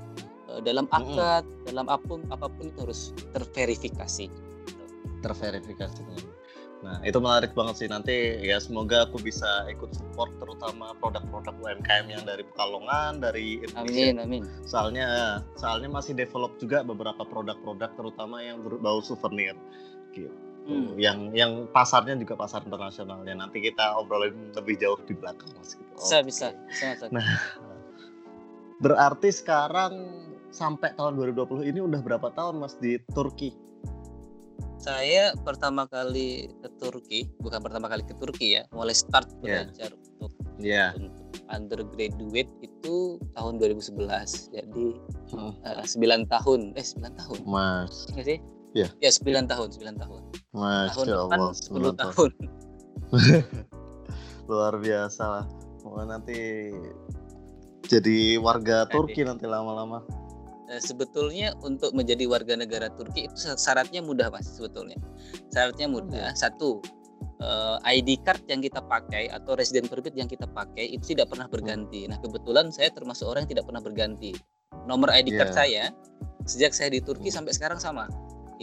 Eh, 0.51 0.61
dalam 0.67 0.85
akad, 0.91 1.47
mm-hmm. 1.47 1.65
dalam 1.71 1.85
apa 1.87 2.03
pun 2.03 2.19
apa 2.27 2.51
pun 2.51 2.67
itu 2.67 2.79
harus 2.83 3.15
terverifikasi. 3.31 4.27
Terverifikasi. 5.23 6.01
Nah, 6.81 6.97
itu 7.05 7.21
menarik 7.21 7.53
banget 7.53 7.85
sih 7.85 7.87
nanti 7.89 8.41
ya 8.41 8.57
semoga 8.57 9.05
aku 9.05 9.21
bisa 9.21 9.69
ikut 9.69 9.93
support 9.93 10.33
terutama 10.41 10.97
produk-produk 10.97 11.53
UMKM 11.61 12.05
yang 12.09 12.23
dari 12.25 12.41
Pekalongan, 12.41 13.21
dari 13.21 13.61
Indonesia. 13.61 13.85
Amin, 13.85 14.15
amin. 14.17 14.41
Soalnya 14.65 15.39
soalnya 15.53 15.93
masih 15.93 16.17
develop 16.17 16.57
juga 16.57 16.81
beberapa 16.81 17.21
produk-produk 17.21 17.93
terutama 17.93 18.41
yang 18.41 18.65
berbau 18.65 18.97
souvenir 19.05 19.53
gitu. 20.17 20.33
Hmm. 20.65 20.93
Yang 20.97 21.17
yang 21.37 21.51
pasarnya 21.69 22.17
juga 22.17 22.33
pasar 22.37 22.65
internasional 22.65 23.21
ya. 23.25 23.37
Nanti 23.37 23.61
kita 23.61 23.97
obrolin 24.01 24.53
lebih 24.53 24.77
jauh 24.81 24.97
di 25.05 25.13
belakang 25.13 25.53
Mas 25.57 25.77
gitu. 25.77 25.93
Bisa, 25.97 26.17
okay. 26.17 26.25
bisa. 26.25 26.47
bisa, 26.65 26.85
bisa. 26.97 27.05
Nah, 27.13 27.29
berarti 28.81 29.29
sekarang 29.29 29.93
sampai 30.49 30.97
tahun 30.97 31.13
2020 31.17 31.69
ini 31.69 31.79
udah 31.81 32.01
berapa 32.01 32.33
tahun 32.33 32.57
Mas 32.57 32.73
di 32.81 32.97
Turki? 33.13 33.70
Saya 34.81 35.37
pertama 35.45 35.85
kali 35.85 36.49
ke 36.57 36.69
Turki, 36.81 37.29
bukan 37.37 37.61
pertama 37.61 37.85
kali 37.85 38.01
ke 38.01 38.17
Turki 38.17 38.57
ya, 38.57 38.65
mulai 38.73 38.97
start 38.97 39.29
iya. 39.45 39.69
belajar 39.69 39.93
yeah. 39.93 40.01
untuk, 40.01 40.31
yeah. 40.57 40.89
untuk 40.97 41.29
undergraduate 41.53 42.49
itu 42.65 43.21
tahun 43.37 43.61
2011. 43.61 44.57
Jadi 44.57 44.85
hmm. 45.37 45.53
uh, 45.61 45.85
9 45.85 46.33
tahun, 46.33 46.59
eh 46.73 46.81
9 46.97 47.13
tahun. 47.13 47.39
Mas. 47.45 48.09
Iya 48.17 48.23
sih? 48.25 48.37
Ya. 48.73 48.89
Yeah. 48.97 49.13
Ya 49.13 49.45
9 49.45 49.53
tahun, 49.53 49.67
9 49.69 50.01
tahun. 50.01 50.21
Mas, 50.49 50.97
tahun 50.97 51.05
depan 51.13 51.39
10 51.53 51.61
tahun. 51.61 51.95
tahun. 52.01 52.31
Luar 54.49 54.73
biasa 54.81 55.23
lah. 55.29 55.45
Oh, 55.85 56.01
nanti 56.01 56.73
jadi 57.85 58.41
warga 58.41 58.89
Turki 58.89 59.21
nanti 59.21 59.45
lama-lama. 59.45 60.01
Eh, 60.71 60.79
sebetulnya 60.79 61.51
untuk 61.67 61.91
menjadi 61.91 62.23
warga 62.31 62.55
negara 62.55 62.87
Turki 62.95 63.27
itu 63.27 63.35
syaratnya 63.59 63.99
mudah 63.99 64.31
mas 64.31 64.47
sebetulnya. 64.55 64.95
Syaratnya 65.51 65.91
mudah. 65.91 66.31
Satu 66.31 66.79
uh, 67.43 67.75
eh, 67.83 67.99
ID 67.99 68.23
card 68.23 68.47
yang 68.47 68.63
kita 68.63 68.79
pakai 68.79 69.27
atau 69.35 69.59
resident 69.59 69.91
permit 69.91 70.15
yang 70.15 70.31
kita 70.31 70.47
pakai 70.47 70.95
itu 70.95 71.11
tidak 71.11 71.27
pernah 71.27 71.51
berganti. 71.51 72.07
Nah 72.07 72.15
kebetulan 72.23 72.71
saya 72.71 72.87
termasuk 72.95 73.27
orang 73.27 73.43
yang 73.43 73.59
tidak 73.59 73.67
pernah 73.67 73.83
berganti. 73.83 74.31
Nomor 74.87 75.11
ID 75.11 75.35
yeah. 75.35 75.39
card 75.43 75.51
saya 75.51 75.83
sejak 76.47 76.71
saya 76.71 76.87
di 76.95 77.03
Turki 77.03 77.27
sampai 77.27 77.51
sekarang 77.51 77.83
sama. 77.83 78.07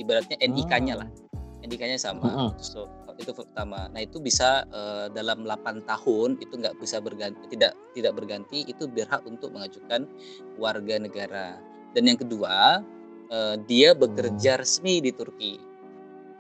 Ibaratnya 0.01 0.41
NIK-nya 0.41 1.05
lah. 1.05 1.09
Ah. 1.13 1.69
NIK-nya 1.69 2.01
sama. 2.01 2.57
So, 2.57 2.89
itu 3.21 3.35
pertama. 3.37 3.91
Nah 3.93 4.01
itu 4.01 4.17
bisa 4.23 4.65
uh, 4.71 5.11
dalam 5.11 5.45
8 5.45 5.85
tahun 5.85 6.39
itu 6.39 6.55
nggak 6.55 6.79
bisa 6.81 7.03
berganti 7.05 7.53
tidak 7.53 7.77
tidak 7.93 8.17
berganti. 8.17 8.65
Itu 8.65 8.89
berhak 8.89 9.27
untuk 9.29 9.53
mengajukan 9.53 10.09
warga 10.57 10.97
negara 11.03 11.59
dan 11.99 12.15
yang 12.15 12.21
kedua 12.23 12.87
uh, 13.35 13.59
dia 13.67 13.91
bekerja 13.91 14.55
hmm. 14.55 14.63
resmi 14.63 15.03
di 15.03 15.11
Turki 15.11 15.59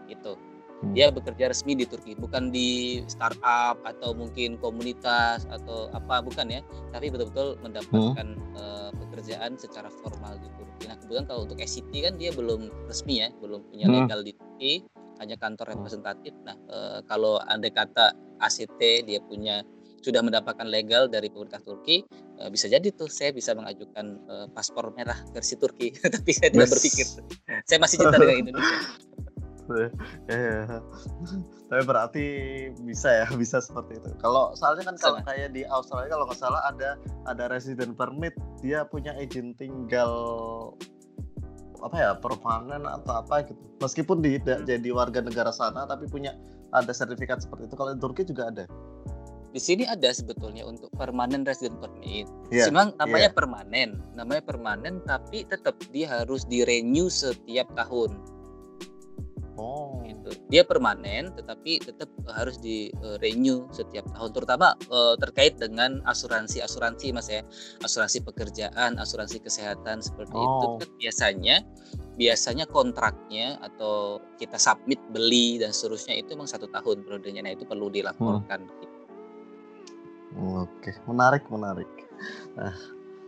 itu 0.07 0.39
hmm. 0.39 0.95
dia 0.95 1.11
bekerja 1.11 1.51
resmi 1.51 1.75
di 1.75 1.83
Turki 1.83 2.15
bukan 2.15 2.55
di 2.55 3.03
startup 3.11 3.83
atau 3.83 4.15
mungkin 4.15 4.55
komunitas 4.63 5.51
atau 5.51 5.91
apa 5.91 6.23
bukan 6.23 6.47
ya 6.47 6.63
tapi 6.95 7.11
betul-betul 7.11 7.59
mendapatkan 7.67 8.39
hmm. 8.39 8.55
uh, 8.55 8.95
pekerjaan 9.03 9.59
secara 9.59 9.91
formal 9.91 10.39
di 10.39 10.47
Turki 10.55 10.87
nah 10.87 10.95
kemudian 11.03 11.27
kalau 11.27 11.43
untuk 11.43 11.59
SCT 11.59 11.91
kan 12.07 12.15
dia 12.15 12.31
belum 12.31 12.71
resmi 12.87 13.19
ya 13.19 13.35
belum 13.43 13.67
punya 13.75 13.91
hmm. 13.91 13.95
legal 13.99 14.23
di 14.23 14.33
Turki 14.39 14.73
hanya 15.19 15.35
kantor 15.35 15.75
representatif 15.75 16.31
nah 16.47 16.55
uh, 16.71 17.03
kalau 17.11 17.43
andai 17.51 17.75
kata 17.75 18.15
ACT 18.39 19.11
dia 19.11 19.19
punya 19.27 19.67
sudah 19.99 20.23
mendapatkan 20.23 20.67
legal 20.67 21.11
dari 21.11 21.29
pemerintah 21.29 21.63
Turki 21.63 22.07
uh, 22.39 22.49
bisa 22.49 22.71
jadi 22.71 22.89
tuh 22.95 23.11
saya 23.11 23.35
bisa 23.35 23.53
mengajukan 23.53 24.07
uh, 24.31 24.47
paspor 24.55 24.95
merah 24.95 25.19
versi 25.35 25.59
Turki. 25.59 25.91
Tapi 26.15 26.31
saya 26.31 26.55
tidak 26.55 26.71
berpikir. 26.71 27.07
Saya 27.67 27.79
masih 27.83 27.97
cinta 28.01 28.17
dengan 28.19 28.37
Indonesia. 28.47 28.79
Ya, 30.33 30.81
tapi 31.69 31.83
berarti 31.85 32.27
bisa 32.89 33.13
ya 33.13 33.27
bisa 33.43 33.61
seperti 33.61 34.01
itu. 34.01 34.09
Kalau 34.25 34.57
soalnya 34.57 34.89
kan 34.89 34.97
kalau 34.97 35.21
kayak 35.29 35.53
di 35.53 35.69
Australia 35.69 36.17
kalau 36.17 36.25
nggak 36.25 36.41
salah 36.41 36.63
ada 36.73 36.97
ada 37.29 37.53
resident 37.53 37.93
permit 37.93 38.33
dia 38.65 38.89
punya 38.89 39.13
izin 39.21 39.53
tinggal 39.61 40.09
apa 41.85 41.97
ya 42.01 42.11
permanen 42.17 42.89
atau 42.89 43.21
apa 43.21 43.45
gitu. 43.45 43.61
Meskipun 43.85 44.25
tidak 44.25 44.65
hmm. 44.65 44.67
jadi 44.67 44.89
warga 44.91 45.21
negara 45.21 45.53
sana 45.53 45.85
tapi 45.85 46.09
punya 46.09 46.33
ada 46.73 46.91
sertifikat 46.93 47.45
seperti 47.45 47.69
itu. 47.69 47.77
Kalau 47.77 47.93
di 47.93 48.01
Turki 48.01 48.25
juga 48.25 48.49
ada 48.49 48.65
di 49.49 49.61
sini 49.61 49.85
ada 49.89 50.13
sebetulnya 50.13 50.65
untuk 50.69 50.93
permanen 50.97 51.45
resident 51.49 51.81
permit. 51.81 52.29
Yeah, 52.53 52.69
Memang 52.69 52.93
namanya 53.01 53.33
yeah. 53.33 53.37
permanen, 53.37 53.91
namanya 54.13 54.43
permanen 54.45 55.01
tapi 55.09 55.49
tetap 55.49 55.77
dia 55.89 56.21
harus 56.21 56.45
di 56.45 56.65
renew 56.69 57.09
setiap 57.09 57.69
tahun. 57.73 58.13
Oh. 59.59 60.05
Gitu. 60.07 60.31
Dia 60.55 60.63
permanen 60.63 61.35
tetapi 61.35 61.83
tetap 61.83 62.07
harus 62.31 62.63
di 62.63 62.95
uh, 63.03 63.19
renew 63.19 63.67
setiap 63.75 64.07
tahun 64.15 64.31
terutama 64.31 64.79
uh, 64.93 65.19
terkait 65.19 65.59
dengan 65.59 65.99
asuransi-asuransi 66.07 67.11
Mas 67.11 67.27
ya. 67.27 67.43
Asuransi 67.83 68.23
pekerjaan, 68.23 69.01
asuransi 69.01 69.43
kesehatan 69.43 69.99
seperti 70.05 70.39
oh. 70.39 70.45
itu 70.47 70.67
kan 70.87 70.91
biasanya 71.03 71.57
biasanya 72.19 72.67
kontraknya 72.71 73.59
atau 73.63 74.19
kita 74.39 74.59
submit 74.59 74.99
beli 75.15 75.59
dan 75.59 75.71
seterusnya 75.71 76.19
itu 76.19 76.35
memang 76.35 76.51
satu 76.51 76.67
tahun 76.71 77.07
periodenya 77.07 77.47
nah 77.47 77.55
itu 77.55 77.63
perlu 77.63 77.91
dilaporkan 77.91 78.67
hmm. 78.67 78.88
Oke, 80.37 80.93
menarik, 81.09 81.49
menarik. 81.49 81.89
Nah, 82.59 82.75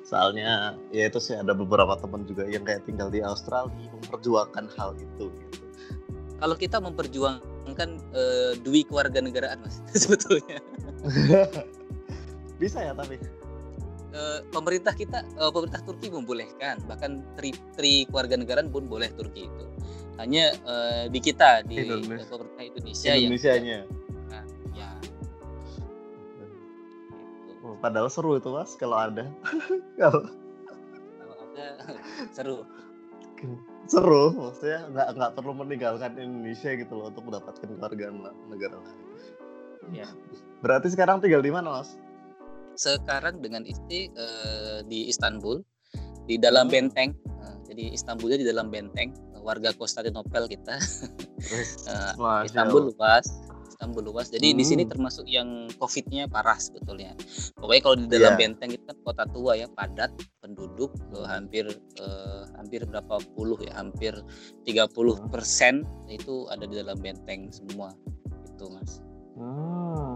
soalnya 0.04 0.76
ya 0.92 1.09
itu 1.09 1.16
sih 1.23 1.38
ada 1.38 1.57
beberapa 1.57 1.97
teman 1.97 2.28
juga 2.28 2.45
yang 2.45 2.66
kayak 2.66 2.85
tinggal 2.85 3.09
di 3.09 3.25
Australia 3.25 3.88
memperjuangkan 4.04 4.69
hal 4.76 4.92
itu. 5.00 5.33
Gitu. 5.33 5.64
Kalau 6.40 6.57
kita 6.57 6.80
memperjuangkan 6.80 7.90
uh, 8.12 8.52
dui 8.61 8.85
keluarga 8.85 9.21
negaraan, 9.25 9.64
mas, 9.64 9.80
sebetulnya. 10.02 10.61
Bisa 12.61 12.85
ya 12.85 12.92
tapi. 12.92 13.16
Uh, 14.11 14.42
pemerintah 14.50 14.90
kita, 14.90 15.23
uh, 15.38 15.54
pemerintah 15.54 15.87
Turki 15.87 16.11
membolehkan, 16.11 16.83
bahkan 16.90 17.23
tri, 17.38 17.54
tri 17.78 18.02
keluarga 18.11 18.35
negaraan 18.35 18.66
pun 18.66 18.90
boleh 18.90 19.07
Turki 19.14 19.47
itu. 19.47 19.64
Hanya 20.19 20.52
uh, 20.66 21.07
di 21.07 21.23
kita 21.23 21.62
di 21.62 21.87
Indonesia. 21.87 22.26
pemerintah 22.26 22.64
Indonesia 22.66 23.11
Indonesia 23.14 23.50
yang 23.54 23.87
Padahal 27.81 28.13
seru 28.13 28.37
itu 28.37 28.53
mas 28.53 28.77
kalau 28.77 28.97
ada. 29.01 29.25
kalau 30.01 30.21
ada 31.57 31.67
seru. 32.37 32.69
Seru, 33.89 34.37
maksudnya 34.37 34.85
nggak 34.93 35.09
nggak 35.17 35.31
perlu 35.33 35.53
meninggalkan 35.57 36.13
Indonesia 36.21 36.77
gitu 36.77 36.93
loh 36.93 37.09
untuk 37.09 37.25
mendapatkan 37.25 37.67
keluarga 37.67 38.13
negara 38.53 38.77
lain. 38.77 38.99
Ya. 39.97 40.07
Berarti 40.61 40.93
sekarang 40.93 41.25
tinggal 41.25 41.41
di 41.41 41.49
mana 41.49 41.81
mas? 41.81 41.97
Sekarang 42.77 43.41
dengan 43.41 43.65
istri 43.65 44.13
uh, 44.13 44.85
di 44.85 45.09
Istanbul, 45.09 45.65
di 46.29 46.37
dalam 46.37 46.69
hmm. 46.69 46.75
benteng. 46.77 47.17
Uh, 47.41 47.57
jadi 47.65 47.97
Istanbulnya 47.97 48.39
di 48.45 48.47
dalam 48.47 48.69
benteng. 48.69 49.17
Warga 49.41 49.73
Konstantinopel 49.73 50.53
kita. 50.53 50.77
uh, 51.89 52.45
Istanbul 52.47 52.93
luas 52.93 53.25
Istanbul 53.81 54.13
luas. 54.13 54.29
Jadi 54.29 54.53
hmm. 54.53 54.59
di 54.61 54.65
sini 54.69 54.83
hmm. 54.85 54.93
termasuk 54.93 55.25
yang 55.25 55.65
COVID-nya 55.81 56.29
parah 56.29 56.61
sebetulnya. 56.61 57.17
Pokoknya 57.57 57.81
kalau 57.81 57.97
di 57.97 58.07
dalam 58.13 58.37
yeah. 58.37 58.41
benteng 58.45 58.77
itu 58.77 58.85
kan 58.85 58.97
kota 59.09 59.25
tua 59.33 59.57
ya, 59.57 59.73
padat 59.73 60.13
penduduk 60.45 60.93
uh, 61.17 61.25
hampir 61.25 61.65
uh, 61.97 62.45
hampir 62.61 62.85
berapa 62.85 63.25
puluh 63.33 63.57
ya, 63.65 63.73
hampir 63.81 64.13
30 64.69 64.85
hmm. 64.85 65.33
persen 65.33 65.89
itu 66.13 66.45
ada 66.53 66.69
di 66.69 66.77
dalam 66.77 67.01
benteng 67.01 67.49
semua. 67.49 67.97
Itu 68.53 68.69
mas. 68.69 69.01
Hmm. 69.41 70.13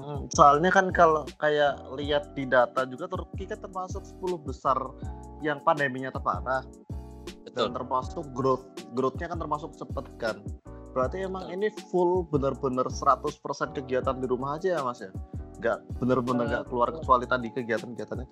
Hmm. 0.00 0.24
Soalnya 0.32 0.72
kan 0.72 0.88
kalau 0.88 1.28
kayak 1.36 1.76
lihat 2.00 2.32
di 2.32 2.48
data 2.48 2.88
juga 2.88 3.04
Turki 3.04 3.44
kan 3.44 3.60
termasuk 3.60 4.00
10 4.16 4.48
besar 4.48 4.80
yang 5.44 5.60
pandeminya 5.60 6.08
terparah. 6.08 6.64
Betul. 7.44 7.68
Dan 7.68 7.76
termasuk 7.76 8.24
growth 8.32 8.64
growthnya 8.96 9.28
kan 9.28 9.36
termasuk 9.36 9.76
cepat 9.76 10.08
kan. 10.16 10.40
Berarti 10.98 11.22
emang 11.22 11.46
ini 11.54 11.70
full 11.94 12.26
bener-bener 12.26 12.82
100% 12.90 13.38
kegiatan 13.70 14.18
di 14.18 14.26
rumah 14.26 14.58
aja 14.58 14.74
ya 14.74 14.80
Mas 14.82 14.98
ya? 14.98 15.14
Nggak 15.62 15.78
bener-bener 16.02 16.44
nggak 16.50 16.64
uh, 16.66 16.68
keluar 16.74 16.90
kecuali 16.90 17.22
tadi 17.22 17.54
kegiatan-kegiatannya? 17.54 18.26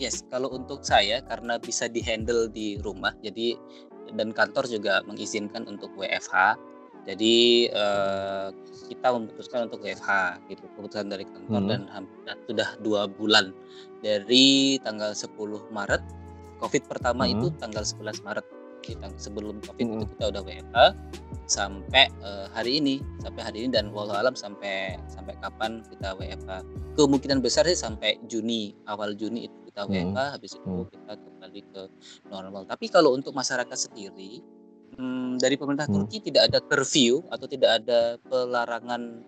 Yes, 0.00 0.24
kalau 0.32 0.48
untuk 0.56 0.80
saya 0.80 1.20
karena 1.28 1.60
bisa 1.60 1.84
dihandle 1.84 2.48
di 2.48 2.80
rumah, 2.80 3.12
jadi 3.20 3.60
dan 4.16 4.32
kantor 4.32 4.64
juga 4.64 5.04
mengizinkan 5.04 5.68
untuk 5.68 5.92
WFH. 6.00 6.56
Jadi 7.04 7.68
uh, 7.76 8.48
kita 8.88 9.12
memutuskan 9.12 9.68
untuk 9.68 9.84
WFH 9.84 10.40
gitu 10.48 10.64
keputusan 10.72 11.12
dari 11.12 11.28
kantor 11.28 11.60
hmm. 11.60 11.68
dan 11.68 11.80
hampir 11.92 12.32
sudah 12.48 12.68
dua 12.80 13.04
bulan 13.12 13.52
dari 14.00 14.80
tanggal 14.80 15.12
10 15.12 15.36
Maret 15.68 16.00
COVID 16.64 16.82
pertama 16.88 17.28
hmm. 17.28 17.32
itu 17.36 17.46
tanggal 17.60 17.84
11 17.84 18.24
Maret 18.24 18.46
kita 18.84 19.08
sebelum 19.16 19.60
covid 19.64 19.84
hmm. 19.84 19.94
itu 20.00 20.04
kita 20.16 20.24
udah 20.32 20.42
WFH 20.44 20.78
sampai 21.44 22.08
uh, 22.24 22.48
hari 22.56 22.80
ini 22.80 23.04
sampai 23.20 23.42
hari 23.44 23.58
ini 23.64 23.70
dan 23.76 23.92
walau 23.92 24.16
alam 24.16 24.32
sampai 24.32 24.96
sampai 25.12 25.36
kapan 25.44 25.84
kita 25.92 26.16
WFH 26.16 26.64
kemungkinan 26.96 27.44
besar 27.44 27.68
sih 27.68 27.76
sampai 27.76 28.16
Juni 28.28 28.72
awal 28.88 29.12
Juni 29.12 29.48
itu 29.48 29.56
kita 29.68 29.84
WFH 29.84 30.16
hmm. 30.16 30.32
habis 30.38 30.52
itu 30.56 30.72
hmm. 30.72 30.88
kita 30.88 31.12
kembali 31.20 31.60
ke 31.68 31.82
normal 32.32 32.62
tapi 32.64 32.86
kalau 32.88 33.12
untuk 33.12 33.36
masyarakat 33.36 33.76
sendiri 33.76 34.40
hmm, 34.96 35.36
dari 35.36 35.54
pemerintah 35.60 35.84
hmm. 35.84 35.94
Turki 36.00 36.18
tidak 36.24 36.48
ada 36.48 36.58
curfew 36.64 37.20
atau 37.28 37.46
tidak 37.50 37.84
ada 37.84 38.16
pelarangan 38.24 39.20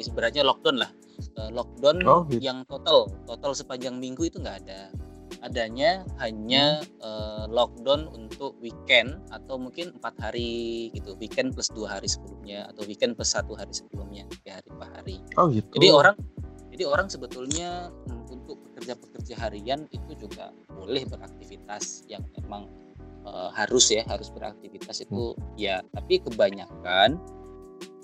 ibaratnya 0.00 0.42
lockdown 0.42 0.76
lah 0.82 0.90
uh, 1.38 1.50
lockdown 1.52 1.96
oh, 2.08 2.24
gitu. 2.26 2.42
yang 2.42 2.64
total 2.66 3.06
total 3.28 3.52
sepanjang 3.54 4.00
minggu 4.00 4.26
itu 4.26 4.40
nggak 4.40 4.66
ada 4.66 4.90
adanya 5.40 6.04
hanya 6.20 6.84
hmm. 6.84 7.00
uh, 7.00 7.44
lockdown 7.48 8.10
untuk 8.12 8.54
weekend 8.60 9.16
atau 9.32 9.56
mungkin 9.56 9.96
empat 9.96 10.14
hari 10.20 10.92
gitu 10.92 11.16
weekend 11.16 11.56
plus 11.56 11.72
dua 11.72 11.98
hari 11.98 12.08
sebelumnya 12.10 12.68
atau 12.68 12.84
weekend 12.84 13.16
plus 13.16 13.32
satu 13.32 13.56
hari 13.56 13.72
sebelumnya 13.72 14.28
tiga 14.28 14.60
hari 14.60 14.68
empat 14.68 14.90
hari 15.00 15.16
oh 15.40 15.48
gitu 15.48 15.72
jadi 15.80 15.88
orang 15.94 16.16
jadi 16.72 16.84
orang 16.88 17.06
sebetulnya 17.12 17.92
hmm, 18.08 18.24
untuk 18.32 18.56
pekerja-pekerja 18.72 19.34
harian 19.38 19.84
itu 19.92 20.12
juga 20.16 20.52
boleh 20.72 21.04
beraktivitas 21.04 22.08
yang 22.08 22.24
memang 22.40 22.68
uh, 23.28 23.52
harus 23.52 23.92
ya 23.92 24.02
harus 24.08 24.28
beraktivitas 24.32 25.04
itu 25.04 25.32
hmm. 25.36 25.56
ya 25.56 25.80
tapi 25.92 26.20
kebanyakan 26.20 27.20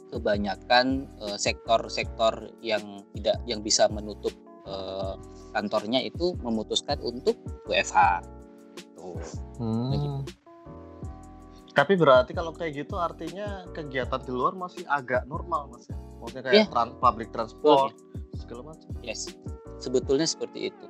kebanyakan 0.08 1.04
uh, 1.20 1.36
sektor-sektor 1.36 2.48
yang 2.64 3.04
tidak 3.12 3.36
yang 3.44 3.60
bisa 3.60 3.88
menutup 3.92 4.32
uh, 4.68 5.16
kantornya 5.56 6.04
itu 6.04 6.36
memutuskan 6.44 7.00
untuk 7.00 7.40
WFH. 7.64 8.22
Tuh. 8.94 9.16
Hmm. 9.56 9.90
Gitu. 9.96 10.10
Tapi 11.72 11.94
berarti 11.94 12.34
kalau 12.34 12.50
kayak 12.50 12.86
gitu 12.86 12.98
artinya 12.98 13.62
kegiatan 13.70 14.18
di 14.26 14.34
luar 14.34 14.58
masih 14.58 14.82
agak 14.90 15.24
normal 15.30 15.70
mas 15.70 15.86
ya? 15.86 15.94
Maksudnya 16.18 16.42
kayak 16.42 16.56
yeah. 16.58 16.68
trans 16.74 16.94
public 16.98 17.28
transport, 17.30 17.94
segala 18.34 18.74
macam. 18.74 18.90
Yes, 19.06 19.30
sebetulnya 19.78 20.26
seperti 20.26 20.74
itu. 20.74 20.86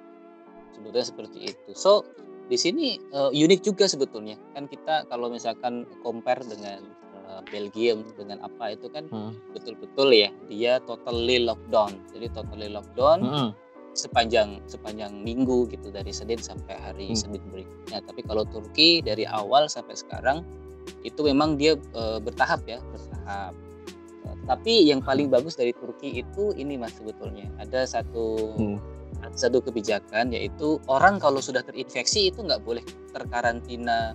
Sebetulnya 0.72 1.04
seperti 1.04 1.38
itu. 1.52 1.70
So 1.76 2.08
di 2.48 2.56
sini 2.56 2.96
uh, 3.12 3.28
unik 3.28 3.60
juga 3.60 3.84
sebetulnya 3.84 4.40
kan 4.56 4.64
kita 4.64 5.04
kalau 5.12 5.28
misalkan 5.28 5.84
compare 6.00 6.40
dengan 6.48 6.80
uh, 7.28 7.44
Belgium 7.52 8.08
dengan 8.16 8.40
apa 8.40 8.72
itu 8.72 8.88
kan 8.88 9.04
hmm. 9.12 9.52
betul-betul 9.52 10.08
ya 10.08 10.32
dia 10.48 10.80
totally 10.88 11.44
lockdown 11.44 12.00
jadi 12.16 12.32
totally 12.32 12.72
lockdown 12.72 13.20
hmm. 13.20 13.50
Sepanjang 13.98 14.62
sepanjang 14.70 15.10
minggu 15.26 15.66
gitu 15.74 15.90
dari 15.90 16.14
Senin 16.14 16.38
sampai 16.38 16.78
hari 16.78 17.10
hmm. 17.10 17.18
Senin 17.18 17.42
berikutnya. 17.50 17.98
Tapi 18.06 18.22
kalau 18.22 18.46
Turki 18.46 19.02
dari 19.02 19.26
awal 19.26 19.66
sampai 19.66 19.98
sekarang 19.98 20.46
itu 21.02 21.20
memang 21.26 21.58
dia 21.58 21.74
uh, 21.98 22.22
bertahap 22.22 22.62
ya 22.70 22.78
bertahap. 22.94 23.52
Tapi 24.46 24.88
yang 24.88 25.02
paling 25.02 25.28
bagus 25.28 25.58
dari 25.58 25.74
Turki 25.74 26.22
itu 26.22 26.54
ini 26.54 26.78
mas 26.78 26.94
sebetulnya. 26.94 27.50
Ada 27.58 27.98
satu 27.98 28.54
hmm. 28.54 28.78
satu 29.34 29.58
kebijakan 29.58 30.30
yaitu 30.30 30.78
orang 30.86 31.18
kalau 31.18 31.42
sudah 31.42 31.66
terinfeksi 31.66 32.30
itu 32.30 32.46
nggak 32.46 32.62
boleh 32.62 32.86
terkarantina 33.10 34.14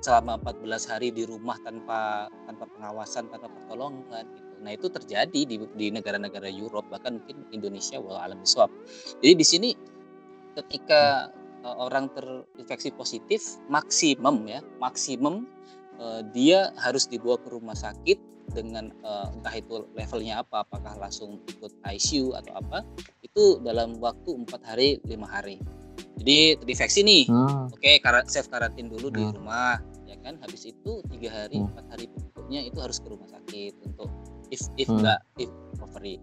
selama 0.00 0.40
14 0.40 0.90
hari 0.90 1.08
di 1.12 1.28
rumah 1.28 1.58
tanpa 1.60 2.32
tanpa 2.48 2.64
pengawasan 2.72 3.28
tanpa 3.28 3.50
pertolongan 3.50 4.24
gitu. 4.32 4.47
Nah 4.62 4.74
itu 4.74 4.90
terjadi 4.90 5.40
di 5.46 5.56
di 5.58 5.86
negara-negara 5.90 6.50
Eropa 6.50 6.98
bahkan 6.98 7.22
mungkin 7.22 7.46
Indonesia 7.54 7.96
walau 7.98 8.20
alam 8.20 8.42
swab. 8.42 8.72
Jadi 9.22 9.34
di 9.34 9.46
sini 9.46 9.70
ketika 10.58 11.30
uh, 11.62 11.76
orang 11.78 12.10
terinfeksi 12.12 12.90
positif 12.94 13.58
maksimum 13.70 14.46
ya 14.46 14.60
maksimum 14.82 15.46
uh, 15.98 16.22
dia 16.34 16.70
harus 16.78 17.06
dibawa 17.06 17.38
ke 17.38 17.48
rumah 17.50 17.78
sakit 17.78 18.18
dengan 18.48 18.88
uh, 19.04 19.28
entah 19.28 19.52
itu 19.52 19.84
levelnya 19.92 20.40
apa 20.40 20.64
apakah 20.64 20.96
langsung 20.96 21.36
ikut 21.44 21.72
ICU 21.84 22.32
atau 22.32 22.56
apa 22.56 22.80
itu 23.20 23.60
dalam 23.60 24.00
waktu 24.00 24.30
empat 24.32 24.64
hari 24.64 24.96
lima 25.04 25.28
hari 25.28 25.60
jadi 26.18 26.56
terinfeksi 26.56 27.04
nih 27.04 27.24
hmm. 27.28 27.76
oke 27.76 27.78
okay, 27.78 28.00
safe 28.26 28.48
karantin 28.48 28.88
dulu 28.88 29.12
hmm. 29.12 29.16
di 29.16 29.22
rumah 29.36 29.76
ya 30.08 30.16
kan 30.24 30.40
habis 30.40 30.64
itu 30.64 31.04
tiga 31.12 31.44
hari 31.44 31.60
hmm. 31.60 31.68
empat 31.70 31.84
hari 31.92 32.04
berikutnya 32.08 32.60
itu 32.64 32.78
harus 32.80 32.98
ke 33.04 33.08
rumah 33.12 33.28
sakit 33.28 33.72
untuk 33.84 34.08
if 34.50 34.62
if 34.80 34.88
hmm. 34.88 35.00
enggak 35.02 35.20
if 35.40 35.50
recovery 35.74 36.16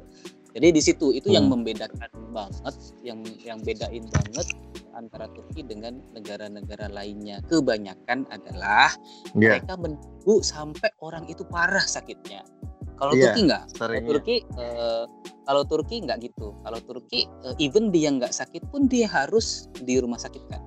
jadi 0.55 0.71
di 0.71 0.81
situ 0.81 1.11
itu 1.11 1.27
hmm. 1.31 1.35
yang 1.35 1.45
membedakan 1.51 2.11
banget 2.31 2.75
yang 3.03 3.19
yang 3.43 3.59
bedain 3.61 4.05
banget 4.07 4.47
antara 4.95 5.27
Turki 5.35 5.59
dengan 5.67 5.99
negara-negara 6.15 6.87
lainnya 6.87 7.43
kebanyakan 7.51 8.23
adalah 8.31 8.95
yeah. 9.35 9.59
mereka 9.59 9.75
menunggu 9.75 10.39
sampai 10.39 10.87
orang 11.03 11.27
itu 11.27 11.43
parah 11.51 11.83
sakitnya 11.83 12.47
kalau 12.95 13.13
yeah, 13.13 13.23
Turki 13.31 13.39
enggak. 13.43 13.63
Kalau 13.75 13.95
Turki 14.07 14.35
uh, 14.55 15.03
kalau 15.45 15.63
Turki 15.67 15.95
nggak 16.03 16.17
gitu. 16.23 16.47
Kalau 16.63 16.79
Turki 16.79 17.27
uh, 17.43 17.55
even 17.59 17.91
dia 17.91 18.09
nggak 18.11 18.31
sakit 18.31 18.63
pun 18.71 18.87
dia 18.87 19.07
harus 19.11 19.67
di 19.83 19.99
rumah 19.99 20.19
sakit 20.19 20.43
kan. 20.47 20.61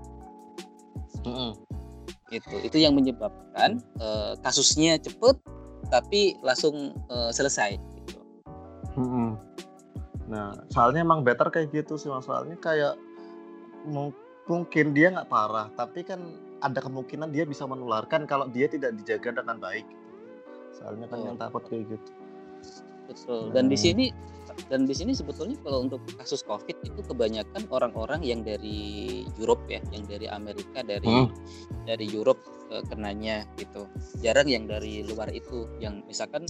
Mm 1.24 1.32
-hmm. 1.32 1.50
Itu 2.28 2.56
itu 2.60 2.76
yang 2.76 2.92
menyebabkan 2.92 3.80
uh, 4.00 4.36
kasusnya 4.44 5.00
cepet 5.00 5.40
tapi 5.88 6.36
langsung 6.44 6.94
uh, 7.08 7.30
selesai. 7.32 7.76
Gitu. 7.76 8.20
Mm 8.96 9.08
-hmm. 9.08 9.28
Nah, 10.28 10.52
soalnya 10.68 11.00
emang 11.00 11.24
better 11.24 11.48
kayak 11.48 11.72
gitu 11.72 11.96
sih 11.96 12.12
masalahnya 12.12 12.60
kayak 12.60 13.00
mungkin 14.48 14.92
dia 14.92 15.08
nggak 15.08 15.32
parah, 15.32 15.72
tapi 15.72 16.04
kan 16.04 16.20
ada 16.60 16.84
kemungkinan 16.84 17.32
dia 17.32 17.48
bisa 17.48 17.64
menularkan 17.64 18.28
kalau 18.28 18.44
dia 18.52 18.68
tidak 18.68 18.92
dijaga 19.00 19.40
dengan 19.40 19.56
baik. 19.56 19.88
Soalnya 20.76 21.08
kan 21.08 21.18
oh. 21.20 21.24
yang 21.32 21.36
takut 21.40 21.64
kayak 21.66 21.96
gitu 21.96 22.12
betul 23.08 23.48
dan 23.56 23.72
di 23.72 23.76
hmm. 23.80 23.84
sini 23.88 24.06
dan 24.68 24.84
di 24.84 24.92
sini 24.92 25.16
sebetulnya 25.16 25.56
kalau 25.64 25.88
untuk 25.88 26.00
kasus 26.20 26.44
covid 26.44 26.76
itu 26.84 27.00
kebanyakan 27.08 27.64
orang-orang 27.72 28.20
yang 28.20 28.44
dari 28.44 29.24
Europe 29.40 29.64
ya 29.70 29.80
yang 29.90 30.04
dari 30.04 30.28
Amerika 30.28 30.84
dari 30.84 31.08
hmm. 31.08 31.32
dari 31.88 32.06
Europe 32.12 32.44
uh, 32.70 32.84
kenanya 32.86 33.44
gitu 33.60 33.88
jarang 34.20 34.48
yang 34.48 34.64
dari 34.64 35.04
luar 35.04 35.28
itu 35.32 35.68
yang 35.82 36.04
misalkan 36.06 36.44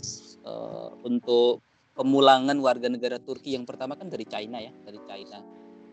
uh, 0.45 0.95
untuk 1.03 1.65
pemulangan 1.99 2.55
warga 2.63 2.87
negara 2.87 3.19
Turki 3.19 3.59
yang 3.59 3.67
pertama 3.67 3.99
kan 3.99 4.07
dari 4.07 4.23
China 4.23 4.63
ya 4.63 4.71
dari 4.87 5.03
China 5.07 5.43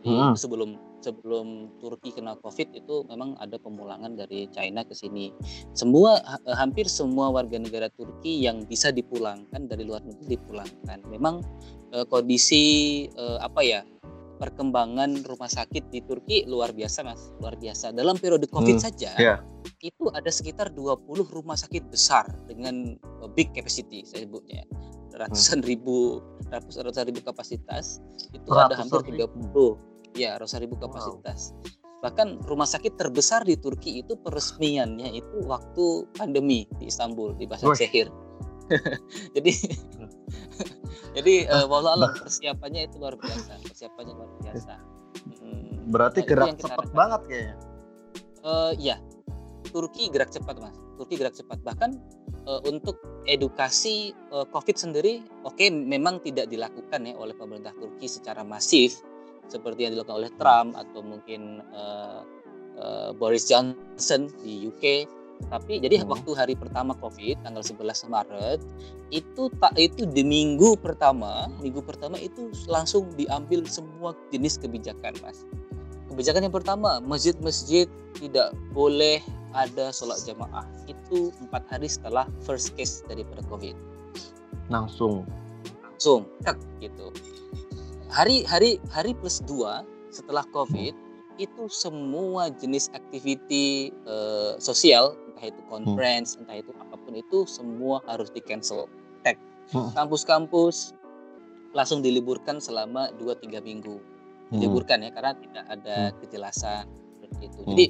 hmm. 0.06 0.34
sebelum 0.38 0.78
sebelum 1.02 1.70
Turki 1.82 2.14
kena 2.14 2.38
Covid 2.42 2.74
itu 2.74 3.06
memang 3.10 3.38
ada 3.38 3.58
pemulangan 3.62 4.18
dari 4.18 4.50
China 4.50 4.82
ke 4.86 4.94
sini. 4.94 5.30
Semua 5.78 6.18
eh, 6.18 6.56
hampir 6.58 6.90
semua 6.90 7.30
warga 7.34 7.58
negara 7.62 7.90
Turki 7.94 8.42
yang 8.42 8.66
bisa 8.66 8.90
dipulangkan 8.94 9.70
dari 9.70 9.86
luar 9.86 10.02
negeri 10.06 10.38
dipulangkan. 10.38 11.06
Memang 11.10 11.46
eh, 11.94 12.06
kondisi 12.10 13.06
eh, 13.10 13.38
apa 13.42 13.62
ya? 13.62 13.82
Perkembangan 14.38 15.24
rumah 15.26 15.50
sakit 15.50 15.90
di 15.90 16.00
Turki 16.04 16.44
luar 16.46 16.76
biasa 16.76 17.04
Mas, 17.04 17.32
luar 17.40 17.56
biasa. 17.56 17.96
Dalam 17.96 18.20
periode 18.20 18.48
Covid 18.52 18.78
hmm, 18.80 18.86
saja 18.86 19.12
yeah. 19.18 19.40
itu 19.82 20.12
ada 20.12 20.28
sekitar 20.28 20.72
20 20.76 21.08
rumah 21.32 21.56
sakit 21.56 21.88
besar 21.90 22.28
dengan 22.46 23.00
uh, 23.24 23.30
big 23.32 23.52
capacity 23.56 24.04
saya 24.04 24.28
sebutnya. 24.28 24.64
Ratusan 25.16 25.64
hmm. 25.64 25.70
ribu 25.72 26.20
ratusan, 26.52 26.92
ratusan 26.92 27.06
ribu 27.08 27.22
kapasitas 27.24 28.04
itu 28.36 28.50
ada 28.52 28.76
hampir 28.76 29.00
30 29.04 29.32
ya 30.16 30.40
ribu 30.40 30.76
kapasitas. 30.80 31.52
Wow. 31.52 31.86
Bahkan 32.06 32.28
rumah 32.46 32.70
sakit 32.70 33.02
terbesar 33.02 33.48
di 33.48 33.58
Turki 33.58 34.04
itu 34.04 34.14
peresmiannya 34.20 35.16
itu 35.16 35.42
waktu 35.48 36.06
pandemi 36.14 36.70
di 36.78 36.92
Istanbul 36.92 37.34
di 37.40 37.50
Başakşehir. 37.50 38.25
jadi 39.36 39.52
jadi 41.18 41.34
uh, 41.48 41.66
walau 41.70 41.96
alam 41.96 42.12
persiapannya 42.18 42.90
itu 42.90 42.96
luar 42.98 43.16
biasa, 43.20 43.62
persiapannya 43.64 44.14
luar 44.14 44.32
biasa. 44.42 44.74
Hmm, 45.42 45.90
Berarti 45.90 46.20
nah, 46.24 46.28
gerak 46.28 46.50
cepat 46.60 46.88
banget 46.92 47.22
kayaknya. 47.30 47.56
Uh, 48.46 48.72
ya, 48.78 48.98
Turki 49.70 50.10
gerak 50.14 50.30
cepat 50.30 50.58
mas. 50.62 50.76
Turki 50.96 51.18
gerak 51.18 51.36
cepat. 51.36 51.60
Bahkan 51.66 51.92
uh, 52.46 52.62
untuk 52.70 52.98
edukasi 53.26 54.14
uh, 54.30 54.46
COVID 54.50 54.78
sendiri, 54.78 55.26
oke 55.44 55.58
okay, 55.58 55.70
memang 55.70 56.22
tidak 56.22 56.50
dilakukan 56.50 57.10
ya 57.10 57.14
oleh 57.18 57.34
pemerintah 57.34 57.74
Turki 57.78 58.06
secara 58.06 58.46
masif 58.46 59.02
seperti 59.46 59.86
yang 59.86 59.94
dilakukan 59.94 60.26
oleh 60.26 60.32
Trump 60.42 60.74
atau 60.74 61.06
mungkin 61.06 61.62
uh, 61.74 62.26
uh, 62.78 63.10
Boris 63.14 63.46
Johnson 63.46 64.30
di 64.42 64.66
UK 64.66 65.06
tapi 65.52 65.78
jadi 65.78 66.02
hmm. 66.02 66.10
waktu 66.10 66.32
hari 66.34 66.54
pertama 66.58 66.98
COVID 66.98 67.46
tanggal 67.46 67.62
11 67.62 68.10
Maret 68.10 68.60
itu 69.14 69.44
tak 69.62 69.76
itu 69.78 70.08
di 70.10 70.26
minggu 70.26 70.80
pertama 70.82 71.52
minggu 71.62 71.86
pertama 71.86 72.18
itu 72.18 72.50
langsung 72.66 73.06
diambil 73.14 73.62
semua 73.70 74.18
jenis 74.34 74.58
kebijakan 74.58 75.14
mas. 75.22 75.46
Kebijakan 76.10 76.48
yang 76.48 76.56
pertama 76.56 77.04
masjid-masjid 77.04 77.90
tidak 78.16 78.56
boleh 78.72 79.20
ada 79.56 79.92
sholat 79.92 80.20
jamaah. 80.24 80.64
Itu 80.88 81.32
empat 81.44 81.68
hari 81.72 81.88
setelah 81.92 82.28
first 82.44 82.76
case 82.80 83.04
daripada 83.08 83.44
COVID. 83.52 83.76
Langsung. 84.72 85.28
Langsung 85.84 86.28
gitu. 86.80 87.12
Hari 88.12 88.48
hari 88.48 88.80
hari 88.92 89.12
plus 89.16 89.44
dua 89.44 89.84
setelah 90.08 90.48
covid 90.56 90.96
itu 91.36 91.68
semua 91.68 92.48
jenis 92.48 92.88
aktiviti 92.96 93.92
uh, 94.08 94.56
sosial 94.56 95.16
entah 95.46 95.54
itu 95.54 95.62
conference 95.70 96.34
hmm. 96.34 96.42
entah 96.46 96.58
itu 96.58 96.72
apa 96.74 96.96
pun 96.98 97.14
itu 97.14 97.38
semua 97.46 98.02
harus 98.10 98.34
di 98.34 98.42
cancel 98.42 98.90
tag 99.22 99.38
hmm. 99.70 99.94
kampus-kampus 99.94 100.98
langsung 101.78 102.02
diliburkan 102.02 102.58
selama 102.58 103.14
2-3 103.22 103.62
minggu 103.62 104.02
hmm. 104.02 104.58
diliburkan 104.58 105.06
ya 105.06 105.14
karena 105.14 105.38
tidak 105.38 105.66
ada 105.70 105.98
hmm. 106.10 106.16
kejelasan 106.26 106.84
seperti 107.22 107.44
itu 107.46 107.60
hmm. 107.62 107.70
jadi 107.70 107.86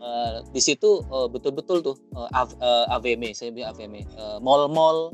uh, 0.00 0.36
di 0.48 0.60
situ 0.64 1.04
uh, 1.12 1.28
betul-betul 1.28 1.84
tuh 1.84 1.96
uh, 2.16 2.96
AVM 2.96 3.36
saya 3.36 3.52
bilang 3.52 3.76
AVM 3.76 4.08
uh, 4.16 4.38
mall-mall 4.40 5.12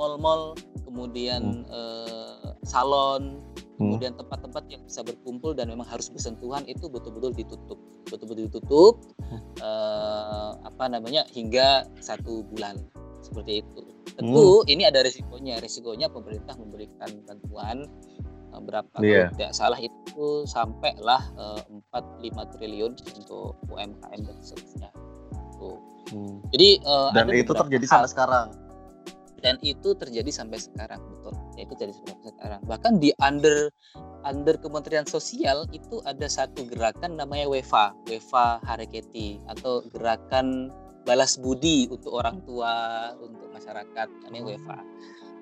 mall-mall 0.00 0.56
kemudian 0.88 1.68
hmm. 1.68 1.68
uh, 1.68 2.56
salon 2.64 3.44
Hmm. 3.69 3.69
Kemudian 3.80 4.12
tempat-tempat 4.12 4.64
yang 4.68 4.82
bisa 4.84 5.00
berkumpul 5.00 5.56
dan 5.56 5.72
memang 5.72 5.88
harus 5.88 6.12
bersentuhan 6.12 6.68
itu 6.68 6.92
betul-betul 6.92 7.32
ditutup. 7.32 7.80
Betul-betul 8.12 8.52
ditutup 8.52 8.94
hmm. 9.24 9.40
uh, 9.64 10.52
apa 10.68 10.84
namanya 10.92 11.24
hingga 11.32 11.88
satu 12.04 12.44
bulan. 12.52 12.76
Seperti 13.24 13.64
itu. 13.64 13.80
Tentu 14.20 14.60
hmm. 14.60 14.72
ini 14.72 14.82
ada 14.84 15.00
resikonya. 15.00 15.56
Resikonya 15.64 16.12
pemerintah 16.12 16.60
memberikan 16.60 17.08
bantuan 17.24 17.88
uh, 18.52 18.60
berapa 18.60 18.96
yeah. 19.00 19.32
tidak 19.32 19.56
salah 19.56 19.80
itu 19.80 20.44
sampailah 20.44 21.24
uh, 21.40 21.64
4-5 21.96 22.52
triliun 22.60 22.92
untuk 23.16 23.56
UMKM 23.72 24.20
dan 24.20 24.36
seterusnya. 24.44 24.92
Hmm. 26.10 26.42
jadi 26.50 26.80
uh, 26.88 27.12
dan 27.12 27.28
itu 27.30 27.52
terjadi 27.52 27.86
sampai 27.86 28.10
sekarang 28.10 28.46
dan 29.40 29.56
itu 29.64 29.96
terjadi 29.96 30.28
sampai 30.28 30.60
sekarang 30.60 31.00
betul. 31.00 31.34
Ya 31.56 31.64
itu 31.64 31.74
terjadi 31.76 31.96
sampai 31.96 32.28
sekarang. 32.32 32.60
Bahkan 32.68 32.92
di 33.00 33.10
under 33.20 33.72
under 34.24 34.54
Kementerian 34.60 35.08
Sosial 35.08 35.64
itu 35.72 36.04
ada 36.04 36.28
satu 36.28 36.68
gerakan 36.68 37.16
namanya 37.16 37.48
WEFA 37.48 37.96
WEFA 38.08 38.60
Hareketi 38.68 39.40
atau 39.48 39.84
gerakan 39.92 40.68
balas 41.08 41.40
budi 41.40 41.88
untuk 41.88 42.12
orang 42.12 42.44
tua 42.44 42.72
untuk 43.18 43.48
masyarakat 43.52 44.08
ini 44.28 44.40
WEFA. 44.44 44.78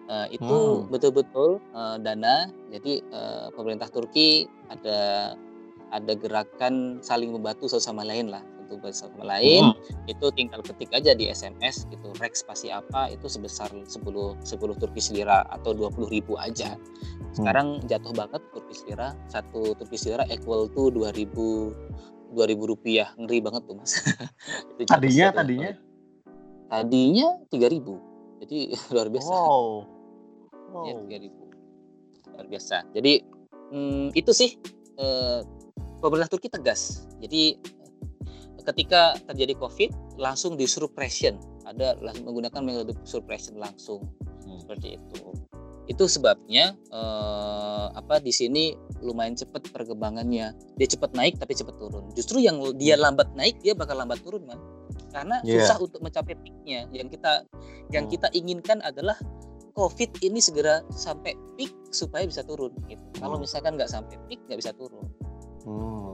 Uh, 0.08 0.24
itu 0.32 0.58
hmm. 0.80 0.88
betul-betul 0.88 1.60
uh, 1.76 2.00
dana. 2.00 2.48
Jadi 2.72 3.04
uh, 3.12 3.52
pemerintah 3.52 3.90
Turki 3.92 4.48
ada 4.72 5.34
ada 5.92 6.12
gerakan 6.16 7.00
saling 7.00 7.32
membantu 7.32 7.68
satu 7.68 7.80
sama 7.80 8.04
lain 8.04 8.32
lah 8.32 8.44
satu 8.68 8.92
sama 8.92 9.24
lain 9.24 9.72
hmm. 9.72 10.12
itu 10.12 10.26
tinggal 10.36 10.60
ketik 10.60 10.92
aja 10.92 11.16
di 11.16 11.32
SMS 11.32 11.88
gitu 11.88 12.12
Rex 12.20 12.44
pasti 12.44 12.68
apa 12.68 13.08
itu 13.08 13.24
sebesar 13.24 13.72
10 13.72 13.88
10 13.88 14.44
Turkish 14.76 15.08
lira 15.16 15.48
atau 15.48 15.72
20 15.72 16.12
ribu 16.12 16.36
aja. 16.36 16.76
Sekarang 17.32 17.80
hmm. 17.80 17.88
jatuh 17.88 18.12
banget 18.12 18.44
Turkish 18.52 18.84
lira 18.84 19.16
satu 19.32 19.72
Turkish 19.80 20.04
lira 20.04 20.28
equal 20.28 20.68
to 20.76 20.92
2000 20.92 22.36
2000 22.36 22.70
rupiah. 22.70 23.08
Ngeri 23.16 23.40
banget 23.40 23.64
tuh 23.64 23.80
mas. 23.80 23.96
Tadinya 24.92 25.32
tadinya? 25.32 25.72
tadinya 26.68 27.40
3000 27.48 28.44
jadi 28.44 28.58
luar 28.94 29.08
biasa. 29.08 29.32
Wow, 29.32 29.64
wow. 30.76 30.84
ya 30.84 30.92
3000 31.18 32.36
luar 32.36 32.46
biasa. 32.46 32.76
Jadi 32.92 33.12
hmm, 33.72 34.14
itu 34.14 34.30
sih 34.36 34.50
eh, 35.00 35.40
pemerintah 35.98 36.30
Turki 36.30 36.48
tegas. 36.52 37.08
Jadi 37.18 37.58
ketika 38.68 39.16
terjadi 39.28 39.56
COVID 39.56 40.20
langsung 40.20 40.60
disuppression 40.60 41.40
ada 41.64 41.96
menggunakan 42.24 42.60
metode 42.64 42.96
suppression 43.04 43.56
langsung 43.56 44.04
hmm. 44.44 44.58
seperti 44.60 44.96
itu 45.00 45.32
itu 45.88 46.04
sebabnya 46.04 46.76
eh, 46.92 47.86
apa 47.96 48.20
di 48.20 48.28
sini 48.28 48.76
lumayan 49.00 49.32
cepat 49.34 49.72
perkembangannya 49.72 50.52
dia 50.76 50.88
cepat 50.88 51.16
naik 51.16 51.40
tapi 51.40 51.56
cepat 51.56 51.80
turun 51.80 52.12
justru 52.12 52.44
yang 52.44 52.60
dia 52.76 52.94
hmm. 52.94 53.02
lambat 53.08 53.28
naik 53.32 53.56
dia 53.64 53.72
bakal 53.72 53.96
lambat 53.96 54.20
turun 54.20 54.44
man 54.44 54.60
karena 55.08 55.40
yeah. 55.48 55.64
susah 55.64 55.80
untuk 55.80 56.04
mencapai 56.04 56.36
peaknya 56.36 56.84
yang 56.92 57.08
kita 57.08 57.48
yang 57.88 58.04
hmm. 58.04 58.12
kita 58.12 58.28
inginkan 58.36 58.84
adalah 58.84 59.16
covid 59.72 60.12
ini 60.20 60.44
segera 60.44 60.84
sampai 60.92 61.32
peak 61.56 61.72
supaya 61.88 62.28
bisa 62.28 62.44
turun 62.44 62.76
gitu 62.84 63.00
hmm. 63.00 63.24
kalau 63.24 63.40
misalkan 63.40 63.80
nggak 63.80 63.88
sampai 63.88 64.20
peak 64.28 64.44
nggak 64.44 64.60
bisa 64.60 64.76
turun 64.76 65.08
hmm. 65.64 66.12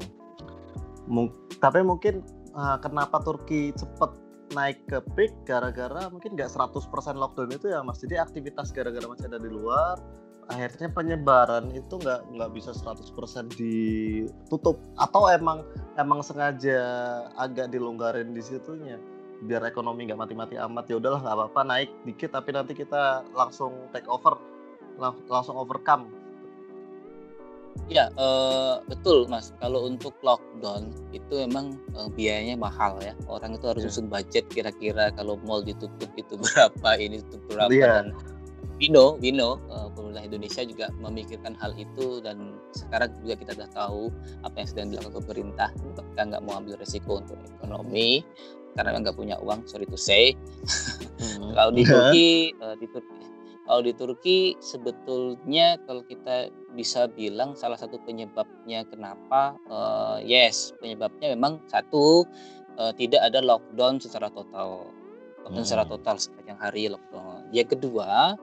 tapi 1.58 1.82
mungkin 1.82 2.22
uh, 2.54 2.78
kenapa 2.80 3.20
Turki 3.20 3.74
cepat 3.74 4.14
naik 4.54 4.86
ke 4.86 4.98
peak 5.18 5.32
gara-gara 5.48 6.06
mungkin 6.08 6.38
nggak 6.38 6.52
100% 6.52 6.78
lockdown 7.18 7.50
itu 7.52 7.70
ya 7.70 7.82
mas? 7.82 8.00
Jadi 8.00 8.16
aktivitas 8.16 8.70
gara-gara 8.70 9.04
masih 9.04 9.26
ada 9.28 9.40
di 9.42 9.50
luar 9.50 9.98
akhirnya 10.44 10.92
penyebaran 10.92 11.72
itu 11.72 11.96
nggak 11.96 12.36
nggak 12.36 12.50
bisa 12.52 12.76
100% 12.76 13.56
ditutup. 13.56 14.76
Atau 15.00 15.28
emang 15.32 15.64
emang 15.96 16.20
sengaja 16.20 16.80
agak 17.40 17.72
dilonggarin 17.72 18.36
di 18.36 18.42
situnya 18.44 19.00
biar 19.44 19.64
ekonomi 19.66 20.04
nggak 20.08 20.20
mati-mati 20.20 20.54
amat. 20.60 20.84
Ya 20.92 21.00
udahlah 21.00 21.24
nggak 21.24 21.36
apa-apa 21.36 21.60
naik 21.64 21.90
dikit 22.04 22.36
tapi 22.36 22.52
nanti 22.52 22.76
kita 22.76 23.24
langsung 23.32 23.88
take 23.90 24.08
over 24.08 24.36
lang 25.00 25.18
langsung 25.26 25.58
overcome 25.58 26.06
Ya, 27.92 28.08
uh, 28.16 28.80
betul 28.88 29.28
Mas. 29.28 29.52
Kalau 29.60 29.84
untuk 29.84 30.16
lockdown 30.24 30.94
itu 31.12 31.44
memang 31.44 31.76
uh, 31.92 32.08
biayanya 32.08 32.56
mahal 32.56 32.96
ya. 33.04 33.12
Orang 33.28 33.60
itu 33.60 33.66
harus 33.68 33.84
yeah. 33.84 33.92
susun 33.92 34.08
budget 34.08 34.48
kira-kira 34.48 35.12
kalau 35.12 35.37
mall 35.44 35.60
ditutup 35.60 36.08
itu 36.16 36.34
berapa, 36.44 36.90
ini 36.96 37.20
itu 37.20 37.37
berapa 37.50 37.70
yeah. 37.70 38.00
dan 38.00 38.16
Vino, 38.74 39.14
Vino, 39.22 39.62
uh, 39.70 39.87
pemerintah 39.94 40.26
Indonesia 40.26 40.62
juga 40.66 40.87
memikirkan 40.98 41.54
hal 41.62 41.78
itu 41.78 42.18
dan 42.18 42.58
sekarang 42.74 43.14
juga 43.22 43.38
kita 43.38 43.50
sudah 43.54 43.70
tahu 43.70 44.02
apa 44.42 44.56
yang 44.58 44.68
sedang 44.68 44.87
dilakukan 44.90 45.22
pemerintah. 45.22 45.68
Kita 45.70 46.20
nggak 46.26 46.42
mau 46.42 46.58
ambil 46.58 46.74
resiko 46.80 47.22
untuk 47.22 47.38
ekonomi 47.62 48.26
karena 48.74 48.98
nggak 48.98 49.14
punya 49.14 49.38
uang, 49.38 49.62
sorry 49.70 49.87
to 49.87 49.98
say. 49.98 50.34
Hmm. 51.14 51.54
kalau 51.54 51.70
di 51.70 51.87
Turki, 51.87 52.52
uh, 52.58 52.74
di 52.74 52.90
Turki 52.90 53.34
kalau 53.64 53.81
di 53.81 53.92
Turki 53.96 54.38
sebetulnya 54.61 55.81
kalau 55.88 56.05
kita 56.05 56.53
bisa 56.77 57.09
bilang 57.09 57.57
salah 57.57 57.81
satu 57.81 57.96
penyebabnya 58.05 58.85
kenapa 58.88 59.57
uh, 59.72 60.20
yes 60.20 60.77
penyebabnya 60.85 61.33
memang 61.33 61.64
satu 61.72 62.29
uh, 62.77 62.92
tidak 62.94 63.24
ada 63.24 63.40
lockdown 63.40 63.96
secara 64.03 64.29
total 64.31 64.92
lockdown 65.44 65.64
hmm. 65.64 65.68
secara 65.68 65.85
total 65.88 66.16
sepanjang 66.16 66.59
hari 66.61 66.88
lockdown. 66.88 67.48
Yang 67.53 67.79
kedua 67.79 68.37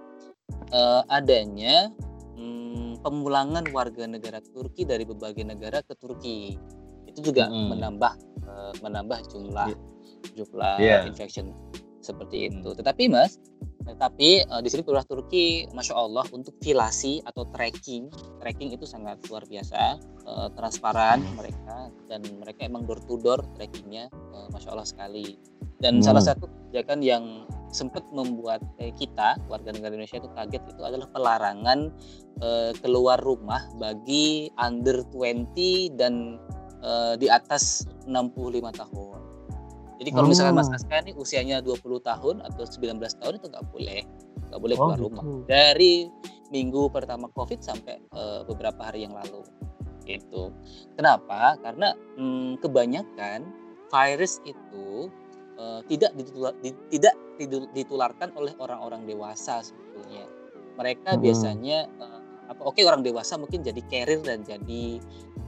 uh, 0.74 1.02
adanya 1.10 1.90
um, 2.38 2.98
pemulangan 3.02 3.66
warga 3.74 4.06
negara 4.06 4.40
Turki 4.42 4.86
dari 4.86 5.06
berbagai 5.06 5.46
negara 5.46 5.82
ke 5.82 5.94
Turki 5.98 6.56
itu 7.10 7.20
juga 7.34 7.50
hmm. 7.50 7.78
menambah 7.78 8.14
uh, 8.48 8.74
menambah 8.80 9.20
jumlah 9.30 9.70
yeah. 9.70 9.80
jumlah 10.38 10.76
yeah. 10.80 11.02
infection 11.06 11.52
seperti 12.02 12.50
itu. 12.50 12.70
Hmm. 12.72 12.78
Tetapi 12.78 13.04
mas 13.12 13.38
tetapi 13.86 14.46
uh, 14.50 14.62
di 14.62 14.70
sini 14.70 14.86
pemerintah 14.86 15.10
Turki, 15.10 15.66
masya 15.74 15.98
Allah 15.98 16.26
untuk 16.30 16.54
filasi 16.62 17.22
atau 17.26 17.48
tracking, 17.50 18.08
tracking 18.40 18.70
itu 18.74 18.86
sangat 18.86 19.18
luar 19.28 19.44
biasa, 19.50 19.98
uh, 20.26 20.48
transparan 20.54 21.22
mereka 21.34 21.90
dan 22.06 22.22
mereka 22.38 22.66
emang 22.66 22.86
door 22.86 23.02
to 23.06 23.18
door 23.20 23.42
trackingnya, 23.58 24.08
uh, 24.34 24.48
masya 24.54 24.70
Allah 24.74 24.88
sekali. 24.88 25.38
Dan 25.82 26.00
hmm. 26.00 26.06
salah 26.06 26.22
satu 26.22 26.46
kebijakan 26.46 27.00
yang 27.02 27.24
sempat 27.72 28.04
membuat 28.12 28.60
eh, 28.84 28.92
kita 29.00 29.40
warga 29.48 29.72
negara 29.72 29.96
Indonesia 29.96 30.20
itu 30.20 30.30
kaget 30.36 30.64
itu 30.76 30.82
adalah 30.84 31.08
pelarangan 31.16 31.88
keluar 32.82 33.22
rumah 33.22 33.62
bagi 33.78 34.50
under 34.58 35.06
20 35.14 35.94
dan 35.94 36.42
di 37.22 37.30
atas 37.30 37.86
65 38.10 38.82
tahun. 38.82 39.21
Jadi 40.02 40.10
kalau 40.18 40.26
oh. 40.26 40.32
misalkan 40.34 40.58
Mas 40.58 40.66
oh. 40.66 40.74
Aska 40.74 40.98
ini 41.06 41.14
usianya 41.14 41.62
20 41.62 41.78
tahun 42.02 42.36
atau 42.42 42.66
19 42.66 42.98
tahun 43.22 43.34
itu 43.38 43.48
nggak 43.54 43.66
boleh 43.70 44.02
nggak 44.50 44.62
boleh 44.66 44.76
oh, 44.76 44.80
keluar 44.82 44.98
gitu. 44.98 45.06
rumah 45.06 45.24
dari 45.46 45.94
minggu 46.50 46.90
pertama 46.90 47.30
COVID 47.30 47.62
sampai 47.62 48.02
uh, 48.18 48.42
beberapa 48.50 48.82
hari 48.82 49.06
yang 49.06 49.14
lalu. 49.14 49.46
Gitu. 50.02 50.50
Kenapa? 50.98 51.56
Karena 51.62 51.94
hmm, 52.18 52.58
kebanyakan 52.66 53.46
virus 53.94 54.42
itu 54.44 55.14
uh, 55.62 55.86
tidak 55.86 56.18
ditular, 56.18 56.58
di, 56.66 56.74
tidak 56.90 57.14
ditularkan 57.72 58.34
oleh 58.34 58.58
orang-orang 58.58 59.06
dewasa 59.06 59.62
sebetulnya. 59.62 60.26
Mereka 60.82 61.16
hmm. 61.16 61.22
biasanya 61.22 61.86
uh, 62.02 62.21
apa 62.52 62.62
oke 62.68 62.76
okay, 62.76 62.84
orang 62.84 63.02
dewasa 63.02 63.40
mungkin 63.40 63.64
jadi 63.64 63.80
carrier 63.88 64.20
dan 64.20 64.44
jadi 64.44 65.00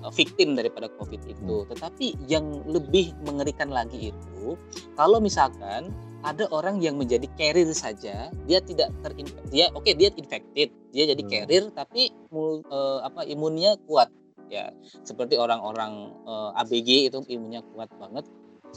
uh, 0.02 0.12
victim 0.16 0.56
daripada 0.56 0.88
covid 0.96 1.20
itu 1.28 1.56
hmm. 1.64 1.70
tetapi 1.76 2.16
yang 2.32 2.64
lebih 2.64 3.12
mengerikan 3.28 3.68
lagi 3.68 4.16
itu 4.16 4.56
kalau 4.96 5.20
misalkan 5.20 5.92
ada 6.24 6.48
orang 6.56 6.80
yang 6.80 6.96
menjadi 6.96 7.28
carrier 7.36 7.68
saja 7.76 8.32
dia 8.48 8.60
tidak 8.64 8.90
terinfeksi 9.04 9.52
dia 9.52 9.68
oke 9.76 9.84
okay, 9.84 9.94
dia 9.94 10.10
infected 10.16 10.72
dia 10.96 11.04
jadi 11.12 11.24
hmm. 11.24 11.32
carrier 11.32 11.64
tapi 11.76 12.16
uh, 12.32 13.04
apa 13.04 13.28
imunnya 13.28 13.76
kuat 13.84 14.08
ya 14.48 14.72
seperti 15.04 15.36
orang-orang 15.36 16.14
uh, 16.24 16.56
ABG 16.64 17.12
itu 17.12 17.20
imunnya 17.28 17.60
kuat 17.76 17.92
banget 18.00 18.24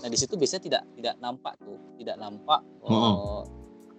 nah 0.03 0.09
di 0.13 0.19
situ 0.19 0.37
biasanya 0.37 0.63
tidak 0.67 0.83
tidak 0.99 1.15
nampak 1.23 1.55
tuh 1.63 1.79
tidak 1.97 2.17
nampak 2.21 2.61
uh, 2.85 3.47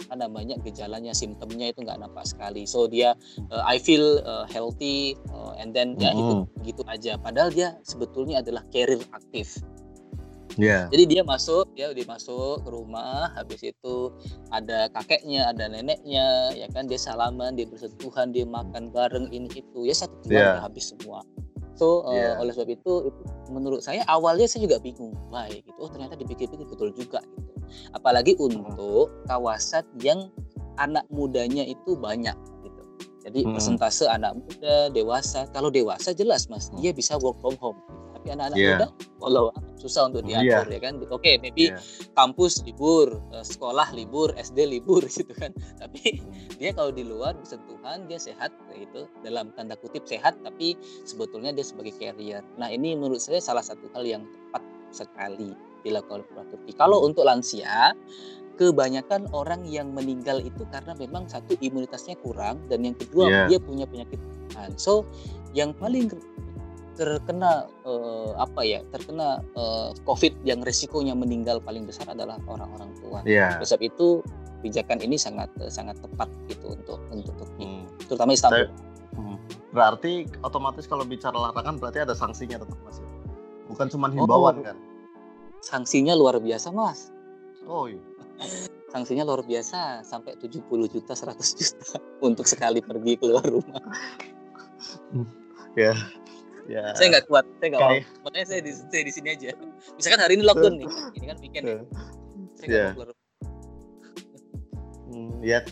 apa 0.07 0.15
namanya 0.23 0.55
gejalanya 0.63 1.11
simptomnya 1.11 1.75
itu 1.75 1.83
nggak 1.83 1.99
nampak 1.99 2.23
sekali 2.23 2.63
so 2.63 2.87
dia 2.87 3.11
uh, 3.51 3.63
I 3.67 3.75
feel 3.75 4.23
uh, 4.23 4.47
healthy 4.47 5.19
uh, 5.35 5.51
and 5.59 5.75
then 5.75 5.99
ya 5.99 6.15
mm 6.15 6.17
-hmm. 6.17 6.23
itu 6.63 6.71
gitu 6.71 6.81
aja 6.87 7.19
padahal 7.19 7.51
dia 7.51 7.75
sebetulnya 7.83 8.39
adalah 8.39 8.63
carrier 8.71 9.03
aktif 9.11 9.59
Yeah. 10.57 10.89
Jadi 10.89 11.13
dia 11.13 11.21
masuk, 11.21 11.69
dia 11.77 11.93
dia 11.93 12.01
masuk 12.09 12.65
ke 12.65 12.69
rumah, 12.73 13.29
habis 13.37 13.61
itu 13.61 14.09
ada 14.49 14.89
kakeknya, 14.89 15.53
ada 15.53 15.69
neneknya, 15.69 16.49
ya 16.57 16.65
kan 16.73 16.89
dia 16.89 16.97
salaman, 16.97 17.53
dia 17.53 17.69
bersentuhan, 17.69 18.33
dia 18.33 18.41
makan 18.41 18.89
bareng 18.89 19.29
ini 19.29 19.45
itu, 19.53 19.85
ya 19.85 19.93
satu 19.93 20.17
keluarga 20.25 20.57
yeah. 20.57 20.65
habis 20.65 20.89
semua. 20.89 21.21
So 21.77 22.09
uh, 22.09 22.17
yeah. 22.17 22.41
oleh 22.41 22.57
sebab 22.57 22.73
itu, 22.73 23.13
itu 23.13 23.21
menurut 23.53 23.85
saya 23.85 24.01
awalnya 24.09 24.49
saya 24.49 24.65
juga 24.65 24.81
bingung, 24.81 25.13
baik 25.29 25.61
gitu, 25.61 25.77
oh 25.77 25.93
ternyata 25.93 26.17
dipikir-pikir 26.17 26.65
betul 26.65 26.89
juga 26.89 27.21
gitu 27.21 27.56
apalagi 27.95 28.35
untuk 28.39 29.11
kawasan 29.27 29.83
yang 30.03 30.29
anak 30.77 31.05
mudanya 31.09 31.65
itu 31.65 31.97
banyak 31.97 32.35
gitu. 32.63 32.83
Jadi 33.27 33.39
hmm. 33.43 33.53
persentase 33.57 34.05
anak 34.07 34.37
muda, 34.39 34.93
dewasa. 34.93 35.49
Kalau 35.51 35.67
dewasa 35.73 36.13
jelas 36.13 36.47
mas, 36.47 36.69
hmm. 36.71 36.79
dia 36.79 36.91
bisa 36.93 37.17
work 37.19 37.37
from 37.43 37.57
home. 37.59 37.77
Tapi 38.15 38.33
anak-anak 38.33 38.57
yeah. 38.57 38.77
muda, 38.77 38.87
kalau 39.19 39.43
susah 39.77 40.09
untuk 40.09 40.25
diatur 40.25 40.65
yeah. 40.69 40.77
ya 40.77 40.79
kan. 40.79 40.93
Oke, 41.09 41.11
okay, 41.11 41.35
maybe 41.41 41.73
yeah. 41.73 41.81
kampus 42.15 42.61
libur, 42.63 43.19
eh, 43.35 43.45
sekolah 43.45 43.93
libur, 43.93 44.31
SD 44.37 44.69
libur 44.69 45.03
gitu 45.17 45.33
kan. 45.35 45.51
Tapi 45.81 46.23
hmm. 46.23 46.61
dia 46.61 46.71
kalau 46.71 46.93
di 46.93 47.03
luar 47.03 47.35
bersentuhan, 47.35 48.07
dia 48.07 48.21
sehat 48.21 48.53
gitu. 48.77 49.09
Dalam 49.25 49.51
tanda 49.57 49.75
kutip 49.75 50.05
sehat, 50.07 50.37
tapi 50.45 50.77
sebetulnya 51.03 51.51
dia 51.51 51.65
sebagai 51.65 51.93
carrier. 51.97 52.45
Nah 52.55 52.71
ini 52.71 52.95
menurut 52.95 53.19
saya 53.19 53.41
salah 53.41 53.65
satu 53.65 53.89
hal 53.97 54.05
yang 54.05 54.23
tepat 54.23 54.63
sekali 54.93 55.51
dilakukan 55.87 56.27
oleh 56.35 56.47
Turki. 56.51 56.71
Kalau 56.75 57.07
untuk 57.07 57.23
lansia, 57.23 57.95
kebanyakan 58.57 59.29
orang 59.31 59.63
yang 59.69 59.93
meninggal 59.93 60.41
itu 60.41 60.65
karena 60.73 60.97
memang 60.97 61.29
satu 61.29 61.55
imunitasnya 61.61 62.17
kurang 62.19 62.59
dan 62.67 62.83
yang 62.83 62.97
kedua 62.97 63.29
yeah. 63.29 63.47
dia 63.47 63.59
punya 63.61 63.85
penyakit 63.85 64.17
So 64.75 65.05
yang 65.53 65.77
paling 65.77 66.09
terkena 66.97 67.69
uh, 67.85 68.33
apa 68.41 68.65
ya 68.65 68.81
terkena 68.89 69.45
uh, 69.53 69.93
COVID 70.09 70.41
yang 70.41 70.65
resikonya 70.65 71.13
meninggal 71.13 71.61
paling 71.61 71.85
besar 71.85 72.09
adalah 72.09 72.41
orang-orang 72.49 72.89
tua. 72.97 73.21
Yeah. 73.21 73.61
Sebab 73.61 73.85
itu 73.85 74.25
kebijakan 74.59 75.05
ini 75.05 75.21
sangat 75.21 75.53
sangat 75.69 76.01
tepat 76.01 76.25
gitu 76.49 76.73
untuk 76.73 76.97
untuk 77.13 77.37
Turki 77.37 77.65
hmm. 77.69 77.85
terutama 78.09 78.33
Istanbul. 78.33 78.65
Saya, 78.65 78.73
hmm. 79.13 79.37
Berarti 79.69 80.25
otomatis 80.41 80.89
kalau 80.89 81.05
bicara 81.05 81.37
larangan 81.37 81.77
berarti 81.77 82.01
ada 82.01 82.17
sanksinya 82.17 82.57
tetap 82.65 82.77
mas 82.81 82.97
ya? 82.97 83.09
Bukan 83.69 83.87
cuma 83.93 84.09
himbauan 84.09 84.57
oh, 84.57 84.65
kan? 84.65 84.77
Sanksinya 85.67 86.15
luar 86.15 86.39
biasa 86.39 86.71
mas. 86.71 87.11
Oh 87.67 87.91
iya. 87.91 87.99
Sanksinya 88.87 89.27
luar 89.27 89.43
biasa 89.43 89.99
sampai 90.07 90.39
70 90.39 90.63
juta 90.87 91.11
100 91.11 91.35
juta 91.35 91.99
untuk 92.27 92.47
sekali 92.47 92.79
pergi 92.79 93.19
keluar 93.19 93.43
rumah. 93.43 93.83
ya. 95.75 95.91
Ya. 96.71 96.95
Saya 96.95 97.19
nggak 97.19 97.27
kuat, 97.27 97.43
saya 97.59 97.67
nggak 97.75 97.83
mau. 97.83 97.99
Makanya 98.27 98.47
saya 98.47 98.61
di, 98.63 98.71
saya 98.71 99.03
di 99.03 99.11
sini 99.11 99.27
aja. 99.35 99.51
Misalkan 99.95 100.19
hari 100.23 100.39
ini 100.39 100.43
lockdown 100.47 100.75
nih, 100.79 100.89
ini 101.19 101.25
kan 101.27 101.37
weekend 101.43 101.65
ya. 101.67 101.79
Saya 102.55 102.67
nggak 102.67 102.79
yeah. 102.79 102.91
keluar 102.95 103.09
Hmm, 105.07 105.39
ya 105.39 105.63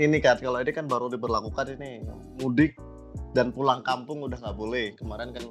ini 0.00 0.18
kan 0.24 0.40
kalau 0.40 0.56
ini 0.56 0.72
kan 0.72 0.88
baru 0.88 1.12
diberlakukan 1.12 1.76
ini 1.76 2.00
mudik 2.40 2.80
dan 3.36 3.52
pulang 3.52 3.84
kampung 3.84 4.24
udah 4.24 4.40
nggak 4.40 4.56
boleh 4.56 4.96
kemarin 4.96 5.36
kan 5.36 5.44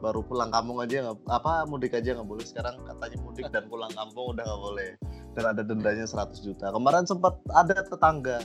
baru 0.00 0.24
pulang 0.24 0.48
kampung 0.48 0.80
aja 0.80 1.12
nggak 1.12 1.28
apa 1.28 1.68
mudik 1.68 1.92
aja 1.94 2.16
nggak 2.16 2.28
boleh. 2.28 2.44
Sekarang 2.44 2.80
katanya 2.82 3.18
mudik 3.20 3.46
dan 3.52 3.68
pulang 3.68 3.92
kampung 3.92 4.32
udah 4.34 4.44
nggak 4.44 4.62
boleh. 4.64 4.90
Dan 5.36 5.44
ada 5.46 5.62
dendanya 5.62 6.08
100 6.08 6.40
juta. 6.40 6.72
Kemarin 6.72 7.04
sempat 7.04 7.36
ada 7.52 7.84
tetangga 7.84 8.40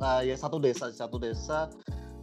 uh, 0.00 0.20
ya 0.22 0.36
satu 0.36 0.56
desa 0.60 0.88
satu 0.92 1.16
desa 1.20 1.68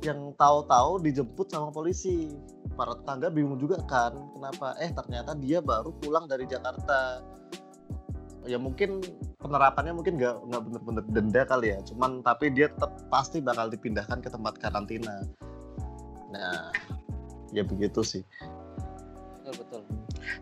yang 0.04 0.36
tahu-tahu 0.36 1.00
dijemput 1.04 1.48
sama 1.52 1.72
polisi. 1.72 2.32
Para 2.74 2.98
tetangga 2.98 3.30
bingung 3.30 3.62
juga 3.62 3.80
kan 3.86 4.18
kenapa? 4.34 4.74
Eh 4.82 4.90
ternyata 4.90 5.38
dia 5.38 5.62
baru 5.62 5.94
pulang 6.02 6.26
dari 6.26 6.50
Jakarta. 6.50 7.22
Ya 8.44 8.60
mungkin 8.60 9.00
penerapannya 9.40 9.96
mungkin 9.96 10.20
nggak 10.20 10.36
nggak 10.52 10.62
bener-bener 10.68 11.04
denda 11.14 11.42
kali 11.48 11.68
ya. 11.72 11.80
Cuman 11.86 12.26
tapi 12.26 12.52
dia 12.52 12.68
tetap 12.74 12.98
pasti 13.08 13.40
bakal 13.40 13.72
dipindahkan 13.72 14.20
ke 14.20 14.28
tempat 14.28 14.58
karantina. 14.60 15.24
Nah 16.34 16.74
ya 17.54 17.64
begitu 17.64 18.02
sih. 18.02 18.24
Betul 19.46 19.54
betul. 19.62 19.82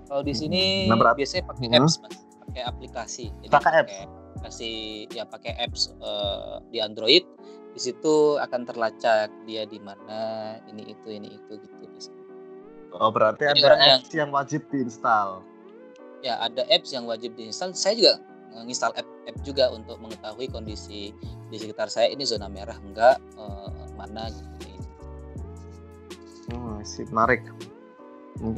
Kalau 0.08 0.22
di 0.24 0.34
sini 0.34 0.88
nah, 0.88 1.14
biasanya 1.14 1.44
pakai 1.52 1.68
hmm. 1.68 1.78
apps 1.78 1.96
mas. 2.00 2.16
Pakai 2.48 2.64
aplikasi. 2.66 3.26
Jadi 3.44 3.52
pakai 3.52 3.74
apps. 3.84 3.94
aplikasi 4.02 4.72
ya 5.12 5.24
pakai 5.28 5.54
apps 5.60 5.82
uh, 6.00 6.64
di 6.72 6.80
Android. 6.80 7.28
Di 7.72 7.80
situ 7.80 8.36
akan 8.36 8.68
terlacak 8.68 9.32
dia 9.48 9.64
di 9.64 9.80
mana 9.80 10.60
ini 10.68 10.92
itu 10.92 11.08
ini 11.08 11.40
itu 11.40 11.56
gitu 11.56 11.82
oh 12.96 13.12
berarti 13.12 13.48
Jadi 13.48 13.64
ada 13.64 13.76
apps 13.80 14.12
yang, 14.12 14.28
yang 14.28 14.30
wajib 14.36 14.62
diinstal? 14.70 15.30
Ya 16.22 16.38
ada 16.38 16.68
apps 16.68 16.92
yang 16.92 17.08
wajib 17.08 17.34
diinstal. 17.40 17.72
Saya 17.72 17.96
juga 17.98 18.14
menginstal 18.52 18.92
app, 19.00 19.08
app 19.26 19.38
juga 19.48 19.72
untuk 19.72 19.98
mengetahui 20.04 20.52
kondisi 20.52 21.16
di 21.50 21.58
sekitar 21.58 21.88
saya. 21.88 22.12
Ini 22.12 22.24
zona 22.28 22.52
merah 22.52 22.76
enggak 22.84 23.18
uh, 23.40 23.72
mana 23.96 24.28
gitu. 24.30 24.71
Hmm, 26.52 26.84
sih 26.84 27.08
menarik. 27.08 27.48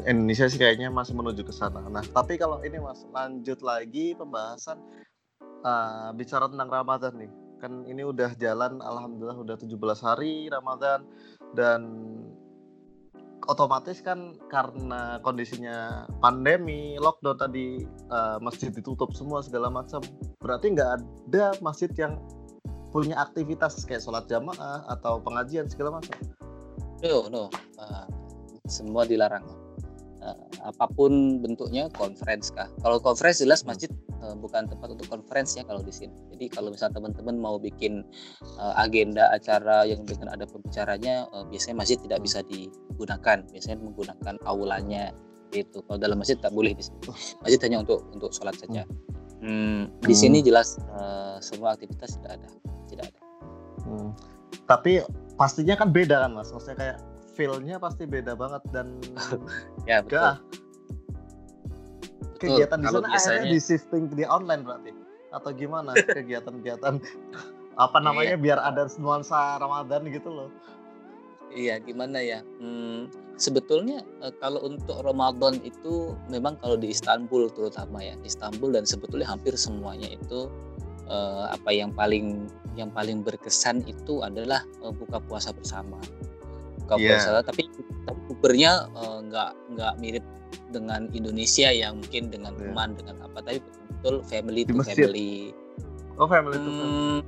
Indonesia 0.05 0.49
sih 0.49 0.57
kayaknya 0.57 0.89
masih 0.89 1.13
menuju 1.13 1.45
ke 1.45 1.53
sana. 1.53 1.81
Nah, 1.89 2.01
tapi 2.01 2.37
kalau 2.41 2.61
ini 2.65 2.81
Mas 2.81 3.05
lanjut 3.09 3.59
lagi 3.61 4.17
pembahasan 4.17 4.79
uh, 5.65 6.09
bicara 6.17 6.49
tentang 6.49 6.69
Ramadan 6.69 7.13
nih. 7.17 7.31
Kan 7.61 7.85
ini 7.87 8.03
udah 8.03 8.35
jalan 8.37 8.81
alhamdulillah 8.81 9.39
udah 9.39 9.55
17 9.55 9.77
hari 10.03 10.51
Ramadan 10.51 11.07
dan 11.55 11.81
otomatis 13.47 13.99
kan 13.99 14.39
karena 14.47 15.19
kondisinya 15.19 16.07
pandemi, 16.23 16.95
lockdown 16.95 17.37
tadi 17.39 17.83
uh, 18.11 18.39
masjid 18.39 18.71
ditutup 18.71 19.11
semua 19.11 19.43
segala 19.43 19.67
macam. 19.67 19.99
Berarti 20.39 20.71
nggak 20.71 20.91
ada 20.97 21.45
masjid 21.59 21.91
yang 21.97 22.19
punya 22.93 23.17
aktivitas 23.17 23.83
kayak 23.89 24.05
sholat 24.05 24.29
jamaah 24.29 24.85
atau 24.85 25.19
pengajian 25.19 25.65
segala 25.65 25.99
macam. 25.99 26.15
No, 27.03 27.27
no, 27.27 27.43
uh, 27.79 28.07
semua 28.67 29.03
dilarang. 29.03 29.43
Uh, 30.23 30.39
apa 30.63 30.87
pun 30.95 31.43
bentuknya 31.43 31.91
conference 31.91 32.47
kah? 32.55 32.71
Kalau 32.79 32.95
conference 33.03 33.43
jelas 33.43 33.67
masjid 33.67 33.91
uh, 34.23 34.39
bukan 34.39 34.71
tempat 34.71 34.95
untuk 34.95 35.11
conference 35.11 35.59
ya 35.59 35.67
kalau 35.67 35.83
di 35.83 35.91
sini. 35.91 36.15
Jadi 36.31 36.47
kalau 36.47 36.71
misalnya 36.71 37.03
teman-teman 37.03 37.35
mau 37.35 37.59
bikin 37.59 38.07
uh, 38.55 38.73
agenda 38.79 39.27
acara 39.35 39.83
yang 39.83 40.07
dengan 40.07 40.31
ada 40.31 40.47
pembicaranya, 40.47 41.27
uh, 41.35 41.43
biasanya 41.51 41.75
masjid 41.75 41.99
tidak 41.99 42.23
bisa 42.23 42.39
di 42.47 42.71
gunakan 42.95 43.43
biasanya 43.51 43.77
menggunakan 43.83 44.35
aulanya 44.47 45.11
itu 45.53 45.85
kalau 45.85 45.99
dalam 46.01 46.17
masjid 46.17 46.37
tak 46.41 46.49
boleh 46.49 46.73
di 46.73 46.81
sini 46.81 46.99
masjid 47.45 47.59
hanya 47.69 47.85
untuk 47.85 48.01
untuk 48.09 48.33
sholat 48.33 48.57
saja 48.57 48.83
hmm, 49.41 50.01
di 50.01 50.15
sini 50.15 50.41
hmm. 50.41 50.45
jelas 50.49 50.81
uh, 50.97 51.37
semua 51.39 51.77
aktivitas 51.77 52.17
tidak 52.21 52.41
ada 52.41 52.49
tidak 52.89 53.05
ada 53.13 53.19
hmm. 53.85 54.09
tapi 54.65 55.05
pastinya 55.35 55.75
kan 55.77 55.89
beda 55.89 56.25
kan 56.27 56.31
mas? 56.35 56.49
Maksudnya 56.53 56.77
kayak 56.77 56.97
feelnya 57.33 57.75
pasti 57.81 58.05
beda 58.05 58.37
banget 58.37 58.61
dan 58.69 58.97
ya 59.89 60.05
betul. 60.05 60.37
Kegiatan 62.37 62.79
di 62.83 62.87
sana 62.91 63.07
biasanya... 63.07 63.43
di 63.47 63.59
shifting 63.59 64.03
di 64.11 64.23
online 64.27 64.61
berarti? 64.67 64.91
Atau 65.31 65.55
gimana 65.55 65.95
kegiatan-kegiatan? 66.17 66.99
Apa 67.79 67.97
namanya 68.03 68.37
iya. 68.37 68.41
biar 68.41 68.59
ada 68.61 68.85
nuansa 68.99 69.57
Ramadan 69.57 70.05
gitu 70.11 70.29
loh. 70.29 70.49
Iya, 71.53 71.77
gimana 71.85 72.17
ya? 72.17 72.41
Hmm, 72.57 73.13
sebetulnya 73.37 74.01
uh, 74.25 74.33
kalau 74.41 74.65
untuk 74.65 75.05
Ramadan 75.05 75.61
itu 75.61 76.17
memang 76.27 76.57
kalau 76.59 76.75
di 76.77 76.89
Istanbul 76.89 77.49
terutama 77.53 78.01
ya, 78.01 78.17
Istanbul 78.25 78.73
dan 78.73 78.89
sebetulnya 78.89 79.29
hampir 79.29 79.53
semuanya 79.53 80.09
itu 80.09 80.49
uh, 81.05 81.53
apa 81.53 81.69
yang 81.69 81.93
paling 81.93 82.49
yang 82.73 82.89
paling 82.89 83.21
berkesan 83.21 83.85
itu 83.85 84.21
adalah 84.25 84.65
uh, 84.81 84.93
buka 84.93 85.21
puasa 85.23 85.53
bersama. 85.53 85.99
Buka 86.83 86.99
yeah. 86.99 87.17
puasa, 87.17 87.41
tapi 87.45 87.69
pubernya 88.27 88.87
nggak 89.29 89.49
uh, 89.51 89.69
nggak 89.77 89.93
mirip 90.03 90.25
dengan 90.69 91.09
Indonesia 91.13 91.69
yang 91.69 92.01
mungkin 92.01 92.29
dengan 92.33 92.53
yeah. 92.57 92.69
teman 92.69 92.89
dengan 92.97 93.15
apa, 93.25 93.37
tapi 93.41 93.59
betul 93.97 94.21
family 94.25 94.61
to 94.65 94.75
family. 94.83 95.53
Oh, 96.17 96.29
family 96.29 96.57
to 96.57 96.69
family. 96.69 96.93
Hmm, 96.93 97.19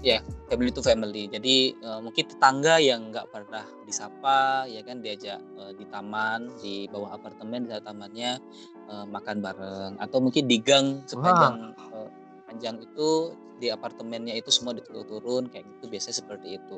ya 0.00 0.24
family 0.48 0.72
to 0.72 0.80
family 0.80 1.28
jadi 1.28 1.76
uh, 1.84 2.00
mungkin 2.00 2.24
tetangga 2.24 2.80
yang 2.80 3.12
nggak 3.12 3.28
pernah 3.28 3.64
disapa 3.84 4.64
ya 4.64 4.80
kan 4.80 5.04
diajak 5.04 5.38
uh, 5.60 5.76
di 5.76 5.84
taman 5.92 6.48
di 6.60 6.88
bawah 6.88 7.20
apartemen 7.20 7.68
di 7.68 7.76
tamannya 7.84 8.40
uh, 8.88 9.04
makan 9.04 9.44
bareng 9.44 9.92
atau 10.00 10.18
mungkin 10.24 10.48
di 10.48 10.58
gang 10.64 11.04
sepanjang 11.04 11.76
uh, 11.76 12.08
panjang 12.48 12.80
itu 12.80 13.36
di 13.60 13.68
apartemennya 13.68 14.32
itu 14.32 14.48
semua 14.48 14.72
diturun-turun 14.72 15.52
kayak 15.52 15.68
gitu 15.76 15.92
biasanya 15.92 16.16
seperti 16.16 16.48
itu. 16.56 16.76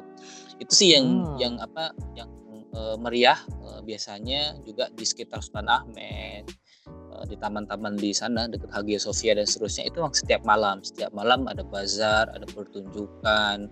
Itu 0.59 0.73
sih 0.75 0.99
yang 0.99 1.07
hmm. 1.07 1.37
yang 1.39 1.55
apa 1.63 1.95
yang 2.19 2.29
uh, 2.75 2.99
meriah 2.99 3.39
uh, 3.63 3.81
biasanya 3.87 4.59
juga 4.67 4.91
di 4.91 5.07
sekitar 5.07 5.39
Sultan 5.39 5.71
Ahmed 5.71 6.51
Eh, 7.13 7.25
di 7.31 7.37
taman-taman 7.39 7.95
di 7.95 8.11
sana 8.11 8.49
dekat 8.49 8.73
Hagia 8.73 8.99
Sophia 8.99 9.37
dan 9.37 9.47
seterusnya 9.47 9.87
itu 9.87 10.01
setiap 10.17 10.43
malam. 10.43 10.81
Setiap 10.83 11.13
malam 11.15 11.45
ada 11.47 11.63
bazar 11.63 12.27
ada 12.33 12.47
pertunjukan 12.49 13.71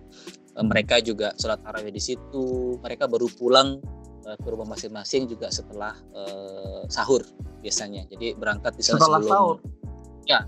eh, 0.55 0.65
mereka 0.65 1.01
juga 1.03 1.33
sholat 1.35 1.59
tarawih 1.65 1.91
di 1.91 2.01
situ. 2.01 2.77
Mereka 2.79 3.09
baru 3.09 3.27
pulang 3.33 3.81
eh, 4.29 4.37
ke 4.37 4.47
rumah 4.47 4.77
masing-masing 4.77 5.25
juga 5.27 5.49
setelah 5.49 5.97
uh, 6.13 6.85
sahur 6.87 7.25
biasanya. 7.65 8.05
Jadi 8.07 8.37
berangkat 8.37 8.77
di 8.77 8.83
sana 8.85 9.01
setelah 9.01 9.19
sebelum 9.19 9.33
sahur. 9.33 9.57
ya 10.29 10.39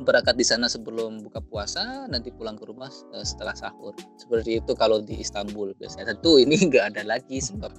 berangkat 0.00 0.34
di 0.40 0.46
sana 0.46 0.66
sebelum 0.66 1.20
buka 1.20 1.44
puasa 1.44 2.08
nanti 2.08 2.32
pulang 2.32 2.56
ke 2.56 2.64
rumah 2.64 2.88
uh, 3.12 3.24
setelah 3.24 3.52
sahur. 3.52 3.92
Seperti 4.16 4.64
itu 4.64 4.72
kalau 4.72 5.04
di 5.04 5.20
Istanbul 5.20 5.76
biasanya. 5.76 6.16
Tentu 6.16 6.40
ini 6.40 6.56
nggak 6.68 6.96
ada 6.96 7.02
lagi 7.04 7.38
sebab 7.38 7.70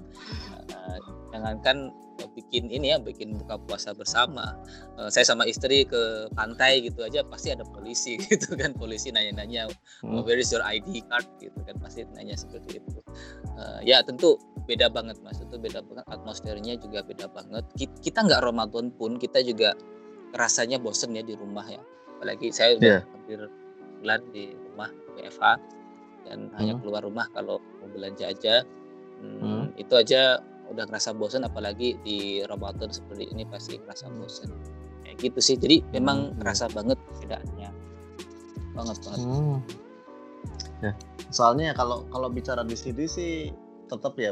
uh, 0.70 1.00
jangankan 1.34 1.90
bikin 2.38 2.70
ini 2.70 2.94
ya 2.94 2.98
bikin 3.02 3.36
buka 3.36 3.58
puasa 3.66 3.92
bersama. 3.98 4.54
Uh, 4.96 5.10
saya 5.10 5.26
sama 5.26 5.50
istri 5.50 5.84
ke 5.84 6.30
pantai 6.38 6.86
gitu 6.86 7.02
aja 7.02 7.26
pasti 7.26 7.50
ada 7.50 7.66
polisi 7.66 8.22
gitu 8.30 8.54
kan. 8.54 8.78
Polisi 8.78 9.10
nanya-nanya 9.10 9.70
hmm. 10.06 10.22
where 10.24 10.38
is 10.38 10.54
your 10.54 10.64
ID 10.64 11.02
card? 11.10 11.26
gitu 11.42 11.58
kan 11.66 11.76
pasti 11.82 12.06
nanya 12.14 12.38
seperti 12.38 12.80
itu. 12.80 13.00
Uh, 13.58 13.82
ya 13.82 14.06
tentu 14.06 14.38
beda 14.70 14.88
banget 14.94 15.18
mas. 15.26 15.42
Itu 15.42 15.58
beda 15.58 15.82
banget 15.84 16.06
atmosfernya 16.08 16.78
juga 16.78 17.02
beda 17.02 17.28
banget. 17.34 17.66
Kita 17.78 18.24
nggak 18.24 18.42
Ramadan 18.46 18.94
pun 18.94 19.18
kita 19.18 19.42
juga 19.42 19.74
rasanya 20.34 20.82
bosen 20.82 21.14
ya 21.14 21.22
di 21.22 21.38
rumah 21.38 21.66
ya 21.70 21.82
apalagi 22.24 22.56
saya 22.56 22.80
udah 22.80 22.88
yeah. 22.88 23.02
hampir 23.04 23.40
bulan 24.00 24.24
di 24.32 24.56
rumah 24.56 24.88
WFH 25.20 25.44
dan 26.24 26.48
hmm. 26.48 26.56
hanya 26.56 26.74
keluar 26.80 27.04
rumah 27.04 27.28
kalau 27.36 27.60
mau 27.84 27.92
belanja 27.92 28.32
aja 28.32 28.64
hmm, 29.20 29.44
hmm. 29.44 29.66
itu 29.76 29.92
aja 29.92 30.40
udah 30.72 30.88
ngerasa 30.88 31.12
bosan 31.20 31.44
apalagi 31.44 32.00
di 32.00 32.40
Ramadan 32.48 32.88
seperti 32.96 33.28
ini 33.28 33.44
pasti 33.44 33.76
ngerasa 33.76 34.08
bosan 34.16 34.56
kayak 35.04 35.20
gitu 35.20 35.40
sih 35.44 35.60
jadi 35.60 35.84
memang 35.92 36.32
hmm. 36.32 36.40
ngerasa 36.40 36.72
banget 36.72 36.96
perbedaannya 37.12 37.70
banget 38.72 38.98
banget 39.04 39.20
hmm. 39.28 39.60
ya 40.80 40.92
soalnya 41.28 41.76
kalau 41.76 42.08
kalau 42.08 42.32
bicara 42.32 42.64
di 42.64 42.80
sini 42.80 43.04
sih 43.04 43.52
tetap 43.92 44.16
ya 44.16 44.32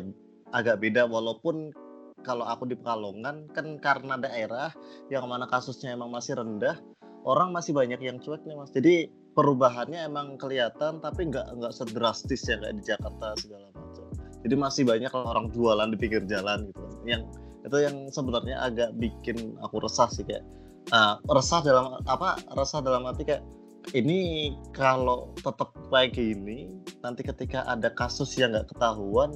agak 0.56 0.80
beda 0.80 1.12
walaupun 1.12 1.76
kalau 2.24 2.48
aku 2.48 2.72
di 2.72 2.80
Pekalongan 2.80 3.52
kan 3.52 3.68
karena 3.84 4.16
daerah 4.16 4.72
yang 5.12 5.28
mana 5.28 5.44
kasusnya 5.44 5.92
emang 5.92 6.08
masih 6.08 6.40
rendah 6.40 6.80
orang 7.26 7.54
masih 7.54 7.74
banyak 7.76 8.02
yang 8.02 8.18
cuek 8.22 8.42
nih 8.46 8.56
mas. 8.58 8.72
Jadi 8.74 9.10
perubahannya 9.38 10.06
emang 10.06 10.36
kelihatan 10.36 11.00
tapi 11.00 11.32
nggak 11.32 11.56
nggak 11.58 11.74
sedrastis 11.74 12.44
ya 12.50 12.60
kayak 12.60 12.76
di 12.82 12.84
Jakarta 12.84 13.28
segala 13.40 13.68
macam. 13.74 14.06
Jadi 14.42 14.56
masih 14.58 14.84
banyak 14.90 15.12
orang 15.14 15.48
jualan 15.54 15.88
di 15.94 15.98
pinggir 15.98 16.24
jalan 16.26 16.70
gitu. 16.74 16.84
Yang 17.06 17.24
itu 17.62 17.78
yang 17.78 17.98
sebenarnya 18.10 18.58
agak 18.58 18.90
bikin 18.98 19.54
aku 19.62 19.86
resah 19.86 20.10
sih 20.10 20.26
kayak 20.26 20.42
uh, 20.90 21.22
resah 21.30 21.62
dalam 21.62 22.02
apa 22.10 22.42
resah 22.58 22.82
dalam 22.82 23.06
arti 23.06 23.22
kayak 23.22 23.46
ini 23.94 24.54
kalau 24.74 25.34
tetap 25.42 25.74
kayak 25.90 26.14
gini 26.14 26.70
nanti 27.02 27.22
ketika 27.26 27.66
ada 27.70 27.90
kasus 27.94 28.34
yang 28.38 28.54
nggak 28.54 28.70
ketahuan 28.74 29.30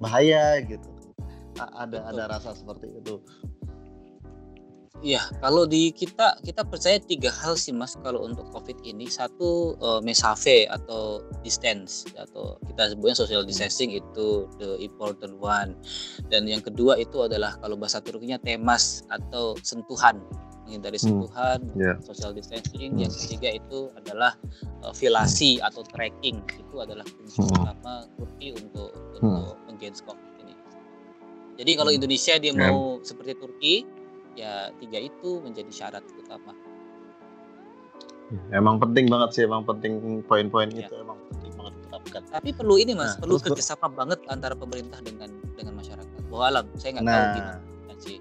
bahaya 0.00 0.60
gitu. 0.64 0.88
Ada 1.60 2.00
Betul. 2.00 2.10
ada 2.14 2.22
rasa 2.30 2.50
seperti 2.56 2.88
itu 2.94 3.20
Iya, 5.00 5.24
kalau 5.40 5.64
di 5.64 5.96
kita 5.96 6.36
kita 6.44 6.60
percaya 6.60 7.00
tiga 7.00 7.32
hal 7.32 7.56
sih 7.56 7.72
mas 7.72 7.96
kalau 8.04 8.20
untuk 8.28 8.44
COVID 8.52 8.84
ini 8.84 9.08
satu 9.08 9.72
uh, 9.80 10.00
mesave 10.04 10.68
atau 10.68 11.24
distance 11.40 12.04
atau 12.20 12.60
kita 12.68 12.92
sebutnya 12.92 13.16
social 13.16 13.40
distancing 13.40 13.96
itu 13.96 14.44
the 14.60 14.76
important 14.84 15.40
one 15.40 15.72
dan 16.28 16.44
yang 16.44 16.60
kedua 16.60 17.00
itu 17.00 17.24
adalah 17.24 17.56
kalau 17.64 17.80
bahasa 17.80 18.04
Turkinya 18.04 18.36
temas 18.44 19.00
atau 19.08 19.56
sentuhan 19.64 20.20
menghindari 20.68 21.00
hmm. 21.00 21.06
sentuhan 21.08 21.58
hmm. 21.72 21.80
yeah. 21.80 21.96
social 22.04 22.30
distancing 22.30 22.92
hmm. 22.94 23.02
yang 23.02 23.12
ketiga 23.24 23.56
itu 23.58 23.88
adalah 23.98 24.36
uh, 24.86 24.92
filasi 24.92 25.58
atau 25.64 25.80
tracking 25.82 26.44
itu 26.60 26.76
adalah 26.76 27.02
kunci 27.08 27.40
hmm. 27.40 27.50
utama 27.56 28.04
Turki 28.20 28.52
untuk 28.52 28.92
hmm. 28.92 29.24
untuk 29.24 29.56
menggains 29.64 30.04
COVID 30.04 30.44
ini. 30.46 30.54
Jadi 31.56 31.72
kalau 31.72 31.90
hmm. 31.90 31.98
Indonesia 31.98 32.34
dia 32.36 32.52
yeah. 32.52 32.68
mau 32.68 33.00
seperti 33.00 33.32
Turki 33.40 33.74
ya 34.38 34.70
tiga 34.78 34.98
itu 35.00 35.40
menjadi 35.42 35.70
syarat 35.70 36.04
utama. 36.14 36.52
Ya, 38.30 38.62
emang 38.62 38.78
penting 38.78 39.10
banget 39.10 39.30
sih, 39.34 39.42
emang 39.42 39.66
penting 39.66 40.22
poin-poin 40.22 40.70
ya. 40.70 40.86
itu 40.86 40.94
emang 41.02 41.18
penting 41.34 41.50
banget 41.58 41.74
diterapkan. 41.82 42.22
Tapi 42.30 42.50
perlu 42.54 42.78
ini 42.78 42.94
mas, 42.94 43.18
nah, 43.18 43.26
perlu 43.26 43.36
kerjasama 43.42 43.90
banget 43.90 44.22
antara 44.30 44.54
pemerintah 44.54 45.02
dengan 45.02 45.34
dengan 45.58 45.74
masyarakat. 45.74 46.22
Wah 46.30 46.46
alam, 46.46 46.70
saya 46.78 46.90
nggak 46.94 47.06
nah, 47.10 47.14
tahu 47.18 47.26
gimana 47.34 47.94
sih. 47.98 48.18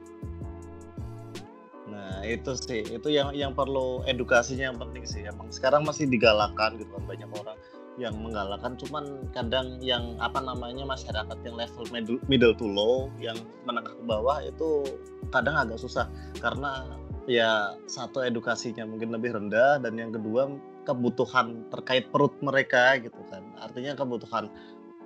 Nah 1.93 2.25
itu 2.25 2.51
sih, 2.57 2.81
itu 2.89 3.07
yang 3.13 3.37
yang 3.37 3.53
perlu 3.53 4.01
edukasinya 4.09 4.73
yang 4.73 4.79
penting 4.81 5.05
sih. 5.05 5.21
Emang 5.29 5.53
sekarang 5.53 5.85
masih 5.85 6.09
digalakan 6.09 6.81
gitu 6.81 6.89
kan 6.89 7.05
banyak 7.05 7.29
orang 7.29 7.57
yang 7.99 8.15
menggalakkan 8.17 8.79
cuman 8.79 9.27
kadang 9.35 9.77
yang 9.83 10.15
apa 10.23 10.39
namanya 10.39 10.87
masyarakat 10.87 11.37
yang 11.43 11.55
level 11.59 11.85
middle, 12.25 12.55
to 12.55 12.65
low 12.65 13.11
yang 13.19 13.35
menengah 13.67 13.91
ke 13.91 14.03
bawah 14.07 14.39
itu 14.39 14.97
kadang 15.29 15.59
agak 15.59 15.77
susah. 15.77 16.07
Karena 16.39 16.87
ya 17.27 17.75
satu 17.85 18.23
edukasinya 18.23 18.87
mungkin 18.87 19.11
lebih 19.11 19.35
rendah 19.35 19.83
dan 19.83 19.93
yang 19.99 20.15
kedua 20.15 20.49
kebutuhan 20.87 21.67
terkait 21.69 22.07
perut 22.09 22.33
mereka 22.39 22.97
gitu 23.03 23.19
kan. 23.27 23.43
Artinya 23.59 23.93
kebutuhan 23.93 24.47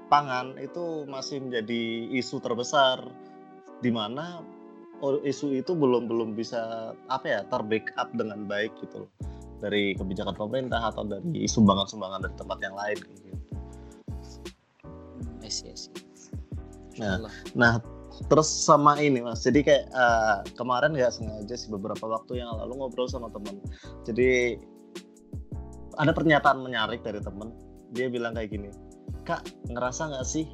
pangan 0.07 0.55
itu 0.61 1.09
masih 1.09 1.41
menjadi 1.41 2.13
isu 2.13 2.37
terbesar 2.39 3.01
di 3.81 3.89
mana 3.89 4.45
isu 5.03 5.59
itu 5.59 5.75
belum 5.75 6.07
belum 6.07 6.37
bisa 6.37 6.93
apa 7.11 7.25
ya 7.27 7.41
terbackup 7.51 8.13
dengan 8.15 8.47
baik 8.47 8.71
gitu 8.79 9.03
loh 9.03 9.11
dari 9.63 9.95
kebijakan 9.95 10.35
pemerintah 10.35 10.91
atau 10.91 11.07
dari 11.07 11.47
sumbangan-sumbangan 11.47 12.27
dari 12.27 12.35
tempat 12.35 12.57
yang 12.59 12.75
lain 12.75 12.97
gitu. 12.99 13.31
Yes, 15.39 15.63
yes. 15.63 15.81
Nah, 16.99 17.23
nah 17.55 17.79
terus 18.27 18.45
sama 18.45 18.99
ini 19.01 19.23
mas, 19.23 19.41
jadi 19.41 19.59
kayak 19.65 19.85
uh, 19.95 20.37
kemarin 20.53 20.93
nggak 20.93 21.15
sengaja 21.15 21.55
sih 21.55 21.71
beberapa 21.71 22.05
waktu 22.05 22.43
yang 22.43 22.51
lalu 22.59 22.83
ngobrol 22.83 23.09
sama 23.09 23.31
temen. 23.31 23.57
Jadi 24.05 24.59
ada 25.97 26.11
pernyataan 26.13 26.61
menyarik 26.61 27.01
dari 27.01 27.21
temen, 27.21 27.53
dia 27.93 28.09
bilang 28.09 28.37
kayak 28.37 28.53
gini, 28.53 28.69
kak 29.25 29.45
ngerasa 29.69 30.13
nggak 30.13 30.27
sih 30.27 30.45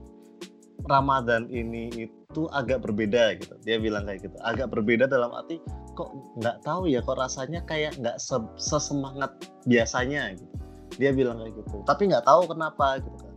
Ramadan 0.88 1.50
ini 1.52 1.92
itu 2.08 2.42
agak 2.56 2.86
berbeda 2.86 3.36
gitu. 3.42 3.56
Dia 3.66 3.82
bilang 3.82 4.08
kayak 4.08 4.30
gitu, 4.30 4.38
agak 4.46 4.72
berbeda 4.72 5.10
dalam 5.10 5.34
arti 5.34 5.60
kok 5.98 6.16
nggak 6.40 6.64
tahu 6.64 6.88
ya 6.88 7.04
kok 7.04 7.20
rasanya 7.20 7.60
kayak 7.68 7.98
nggak 8.00 8.16
se 8.22 8.40
sesemangat 8.56 9.34
biasanya 9.68 10.38
gitu. 10.38 10.56
Dia 10.96 11.12
bilang 11.12 11.44
kayak 11.44 11.60
gitu. 11.60 11.84
Tapi 11.84 12.08
nggak 12.08 12.24
tahu 12.24 12.48
kenapa 12.48 13.04
gitu 13.04 13.18
kan. 13.20 13.36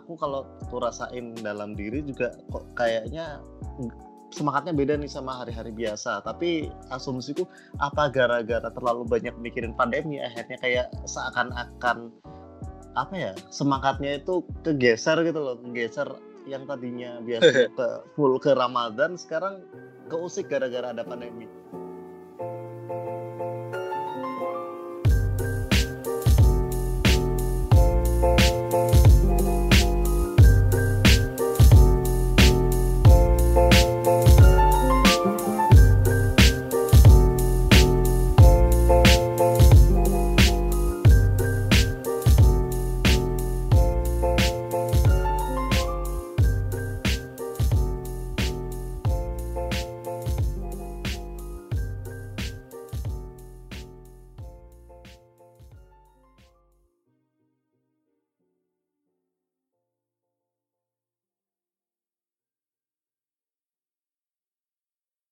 Aku 0.00 0.16
kalau 0.16 0.48
tuh 0.72 0.80
rasain 0.80 1.36
dalam 1.44 1.76
diri 1.76 2.00
juga 2.00 2.32
kok 2.50 2.64
kayaknya 2.74 3.44
semangatnya 4.32 4.74
beda 4.74 4.98
nih 4.98 5.10
sama 5.12 5.44
hari-hari 5.44 5.70
biasa. 5.70 6.24
Tapi 6.24 6.72
asumsiku 6.90 7.46
apa 7.78 8.10
gara-gara 8.10 8.66
terlalu 8.72 9.06
banyak 9.06 9.36
mikirin 9.38 9.76
pandemi 9.76 10.18
akhirnya 10.18 10.58
kayak 10.58 10.86
seakan-akan 11.06 12.10
apa 12.94 13.14
ya 13.14 13.32
semangatnya 13.50 14.22
itu 14.22 14.46
kegeser 14.62 15.18
gitu 15.26 15.42
loh 15.42 15.58
kegeser 15.58 16.06
yang 16.44 16.68
tadinya 16.68 17.20
biasa 17.24 17.68
ke 17.78 17.88
full 18.16 18.36
ke 18.40 18.52
Ramadan 18.52 19.16
sekarang 19.16 19.64
keusik 20.08 20.52
gara-gara 20.52 20.92
ada 20.92 21.04
pandemi 21.04 21.48